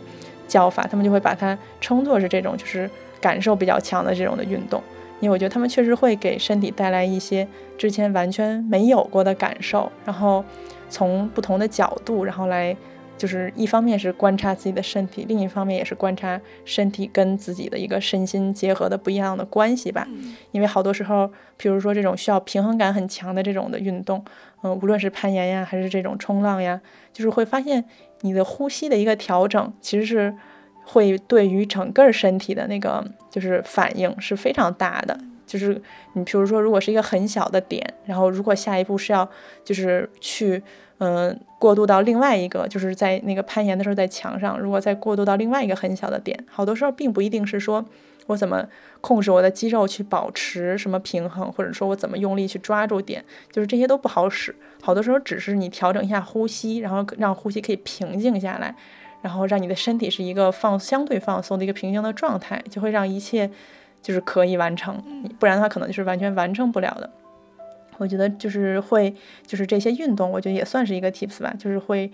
[0.49, 2.89] 叫法，他们就会把它称作是这种就是
[3.21, 4.83] 感受比较强的这种的运动，
[5.21, 7.47] 因为我觉得他们确实会给身体带来一些
[7.77, 10.45] 之前完全没有过的感受，然后
[10.89, 12.77] 从不同的角度，然后来。
[13.21, 20.09] 就是一方面是观察自己的身体，另一方面也是观察身体跟自己的一个身心结合的不一样的关系吧。
[20.53, 24.25] 因为好多时候，比如说这种需要平衡感很强的这种的运动，
[24.63, 26.81] 嗯，无论是攀岩呀，还是这种冲浪呀，
[27.13, 27.85] 就是会发现
[28.23, 30.35] 你的呼吸的一个调整，其实是
[30.87, 35.21] 会对于整个身体的那个就是反应是非常大的。
[35.47, 35.83] 就是
[36.15, 39.29] 你比如说，如果是一个很小的点，然后如果下一步是要
[39.63, 40.63] 就是去。
[41.01, 47.83] 嗯，过渡到另外一个，就是在那个攀岩的时候，在墙上，如果再过渡到另外一个很小的点，好多时候并不一定是说
[48.27, 48.67] 我怎么
[49.01, 54.55] 控制我的肌肉去保持什么平衡，或者说我怎么用力去抓住点，就是这些都不好使。
[54.83, 58.75] 好多时候只是你调整一下呼吸，然后让呼吸可以平静下来，
[59.23, 63.51] 然后让你的身体是一个放相对放松的一个平静的状态，就会让一切
[64.03, 65.03] 就是可以完成。
[65.39, 67.11] 不然的话，可能就是完全完成不了的。
[68.01, 69.15] 我觉得就是会，
[69.47, 72.11] 就是这些运动，我觉得也算是一个 tips 吧，就是会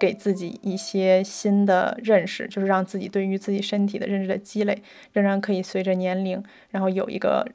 [0.00, 4.82] 给自己一些新的认识，就是让自己对于自己身体的认识的积累，
[5.12, 7.46] 仍然可以随着年龄，然后有一个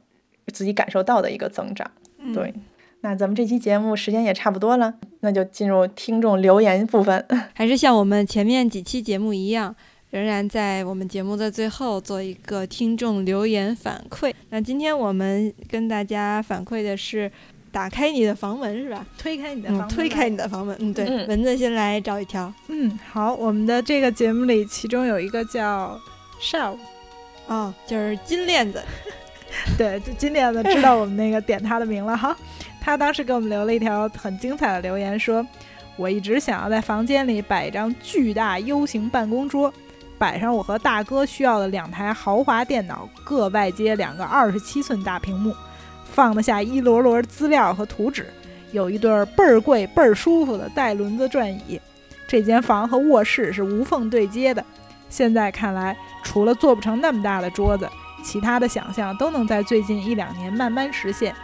[0.54, 1.92] 自己感受到的一个增长。
[2.34, 2.54] 对，
[3.02, 7.26] 那咱们这期节目时间也差不多了，那就进入听众留言部分。
[7.54, 9.76] 还是像我们前面几期节目一样，
[10.12, 14.34] 仍然在我们节目的最后做一个听众留言反馈。
[14.52, 17.30] 那今天我们跟大家反馈的是。
[17.74, 19.06] 打开你的房门是吧？
[19.18, 20.78] 推开你的房门，推开你的房门。
[20.80, 22.54] 嗯，对，蚊子先来找一条。
[22.68, 26.00] 嗯，好，我们的这个节目里，其中有一个叫
[26.40, 26.78] Shell，
[27.48, 28.82] 哦，就是金链子。
[29.78, 32.38] 对，就金链子知道我们那个点他的名了哈。
[32.80, 35.46] 他当时给我们留了一条很精彩的留言，说
[35.98, 39.74] ：“我一直想要在房间里摆一张巨大 U 型办公桌。”
[40.20, 45.54] 摆上我和大哥需要的两台豪华电脑，各外接两个二十七寸大屏幕，
[46.14, 48.28] 放得下一摞摞资料和图纸，
[48.72, 51.82] 有一对倍儿贵倍儿舒服的带轮子转椅。
[52.28, 54.64] 这间房和卧室是无缝对接的。
[55.10, 57.90] 现在看来，除了做不成那么大的桌子，
[58.24, 61.36] 其他的想象都能在最近一两年慢慢实现。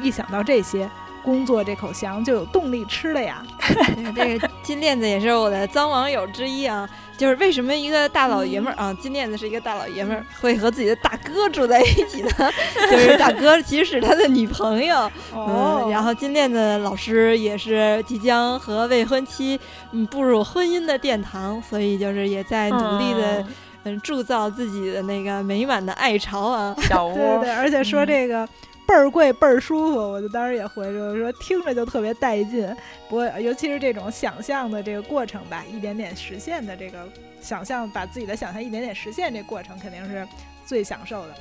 [0.00, 0.88] 一想到这些，
[1.24, 3.42] 工作这口翔就有动力吃了呀。
[4.14, 6.86] 这个金链子也是我的脏网友之一啊。
[7.16, 12.30] 就是为什么一个大老爷们儿啊，金链子是一个大老爷们儿，会和自己的大哥住在一起呢？
[12.90, 15.10] 就是大哥其实是他的女朋友。
[15.32, 15.88] 哦。
[15.90, 19.58] 然后金链子老师也是即将和未婚妻
[19.92, 23.44] 嗯步入婚姻的殿堂，所以就是也在努力的
[23.84, 26.76] 嗯铸造自己的那个美满的爱巢啊。
[26.82, 27.16] 小窝。
[27.40, 28.46] 对对，而且说这个。
[28.88, 32.66] 倍儿贵倍儿舒服，我就当时也回说说听着就特别带劲。
[33.06, 37.06] 不过尤其是这种想象的这个过程吧，一点点实现的这个
[37.42, 40.26] 想象，把自己的想象一点点实现，这过程肯定是
[40.64, 41.34] 最享受的。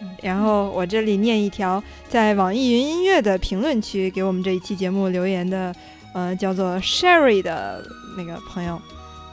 [0.00, 5.74] 嗯，然后我这里念一条在网易云音乐的评论区给我们这一期节目留言的，
[6.14, 7.84] 呃，叫做 Sherry 的
[8.16, 8.80] 那个朋友，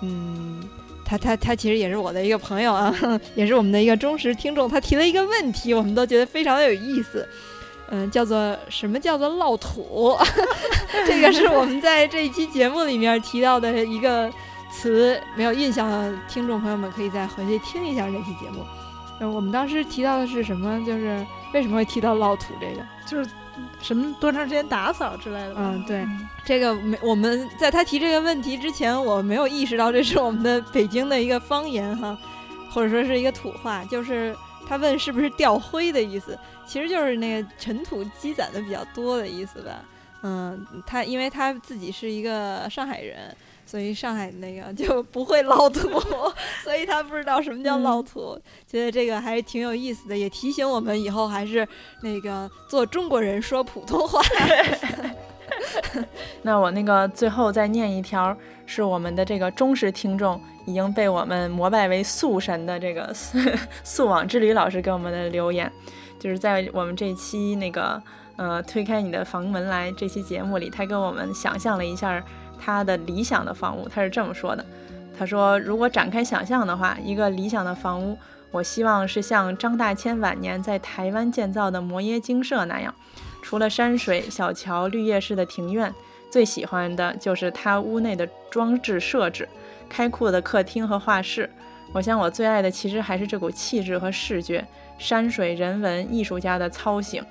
[0.01, 0.67] 嗯，
[1.05, 2.95] 他他他其实也是我的一个朋友啊，
[3.35, 4.67] 也是我们的一个忠实听众。
[4.67, 7.27] 他提了一个问题，我们都觉得非常的有意思。
[7.91, 10.17] 嗯，叫做什么叫做烙土？
[11.05, 14.31] 这个是我们在这一期节目里面提到的一个
[14.71, 18.65] 词，没有印象的听众朋友们可以再回去听一下这期节目。
[19.19, 20.83] 嗯，我们当时提到的是什么？
[20.85, 21.23] 就是
[21.53, 22.81] 为什么会提到烙土这个？
[23.05, 23.29] 就是
[23.81, 25.53] 什么多长时间打扫之类的？
[25.57, 26.07] 嗯，对，
[26.45, 32.17] 这个没我们在他提这个问题之前，我没有意识到这是我们的北京的一个方言哈，
[32.71, 34.33] 或者说是一个土话，就是
[34.71, 36.39] 他问是不是掉灰的意思。
[36.65, 39.83] 其实就是那个尘土积攒的比较多的意思吧，
[40.23, 43.35] 嗯，他因为他自己是一个上海人，
[43.65, 45.99] 所以上海那个就不会捞土，
[46.63, 51.67] 所以他不知道什么叫捞土，觉得这个还是挺有意思的，也提醒我们以后还是
[52.03, 54.21] 那个做中国人说普通话。
[56.43, 58.35] 那我那个最后再念一条，
[58.65, 63.13] 是我们的这个忠实听众，已经被我们膜拜为素神的这个
[63.83, 65.71] 素网之旅老师给我们的留言。
[66.19, 67.99] 就是在我们这期那个
[68.35, 72.23] 呃推开你的房门来这期节目里，他跟我们想象了一下
[72.59, 74.63] 他的理想的房屋，他是这么说的：
[75.17, 78.15] 他说，如果展开想象的话，一个理想的房屋，
[78.51, 82.93] 我希望是像张大千晚年在台湾建造的摩耶精舍那样，
[83.41, 85.93] 除了山水、小桥、绿叶式的庭院，
[86.29, 89.47] 最喜欢的就是他屋内的装置设置，
[89.89, 91.49] 开阔的客厅和画室。
[91.93, 94.65] 我想我最爱的其实还是这股气质和视觉。
[94.97, 97.25] 山水人文艺术家的操行，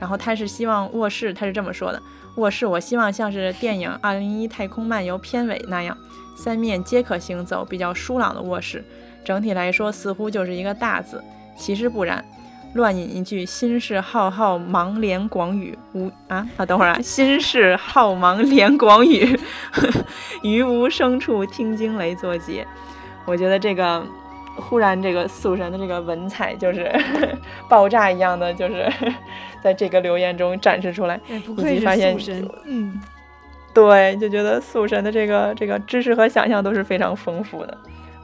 [0.00, 2.02] 然后他是希望卧室，他是这么说的：
[2.36, 5.94] 卧室我希望像是电影《二零一太空漫游》片尾那样，
[6.34, 8.82] 三面皆可行走，比较疏朗的卧室。
[9.22, 11.22] 整体来说似乎就是一个大字，
[11.58, 12.24] 其实不然。
[12.74, 19.38] 乱引一句：心事浩浩茫连广宇，无啊啊，等会儿啊， 心事浩茫连广宇，
[20.42, 22.66] 于无声处听惊雷作结。
[23.24, 24.04] 我觉得这个。
[24.56, 26.88] 忽然，这个素神的这个文采就是
[27.68, 28.88] 爆炸一样的，就是
[29.60, 31.20] 在这个留言中展示出来。
[31.44, 33.00] 不愧是素神，嗯，
[33.74, 37.76] 对，就觉得素神的这个这个知识和想象都是非常丰富的。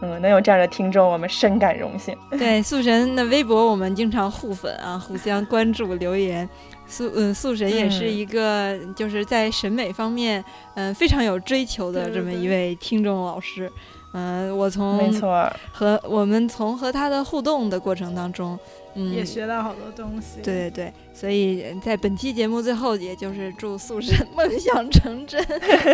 [0.02, 2.16] 嗯，能有这样的听众，我们深感荣幸。
[2.30, 6.48] 对，素神的微博我们经常互粉啊，互相 关注留言。
[6.86, 10.44] 素嗯，素神也是一个就是在审美方面
[10.74, 13.70] 嗯非常有追求的这么一位听众老师。
[14.12, 18.58] 嗯，我从没错和我们从和他的互动的过程当中，
[18.94, 20.40] 嗯，也学到好多东西。
[20.42, 25.44] 对对对，所以在本期节目最后，也就是祝素神梦想成真。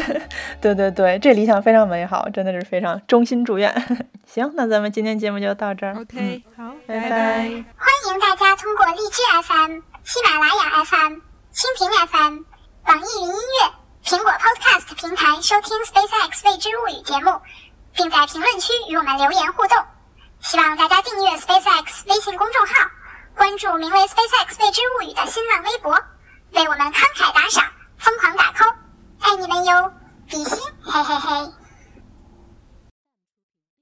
[0.60, 3.70] 对对对，这理想非常美好，真的是非常衷心祝愿。
[4.27, 5.94] 行，那咱们今天节目就到这儿。
[5.98, 7.10] OK，好，拜拜。
[7.48, 11.14] 欢迎大家通过荔枝 FM、喜马拉雅 FM、
[11.52, 12.39] 蜻蜓 FM、
[12.86, 13.73] 网易云音乐、
[14.05, 17.31] 苹果 Podcast 平台收听 SpaceX 未知物语节目。
[17.98, 19.78] 并在评论区与我们留言互动，
[20.48, 22.73] 希望大家订阅 SpaceX 微信公众号，
[23.35, 25.90] 关注名为 SpaceX 未知物语的新浪微博，
[26.52, 27.64] 为我们慷慨打赏，
[27.98, 28.73] 疯狂打 call，
[29.18, 29.93] 爱你们哟，
[30.28, 31.52] 比心，嘿嘿嘿。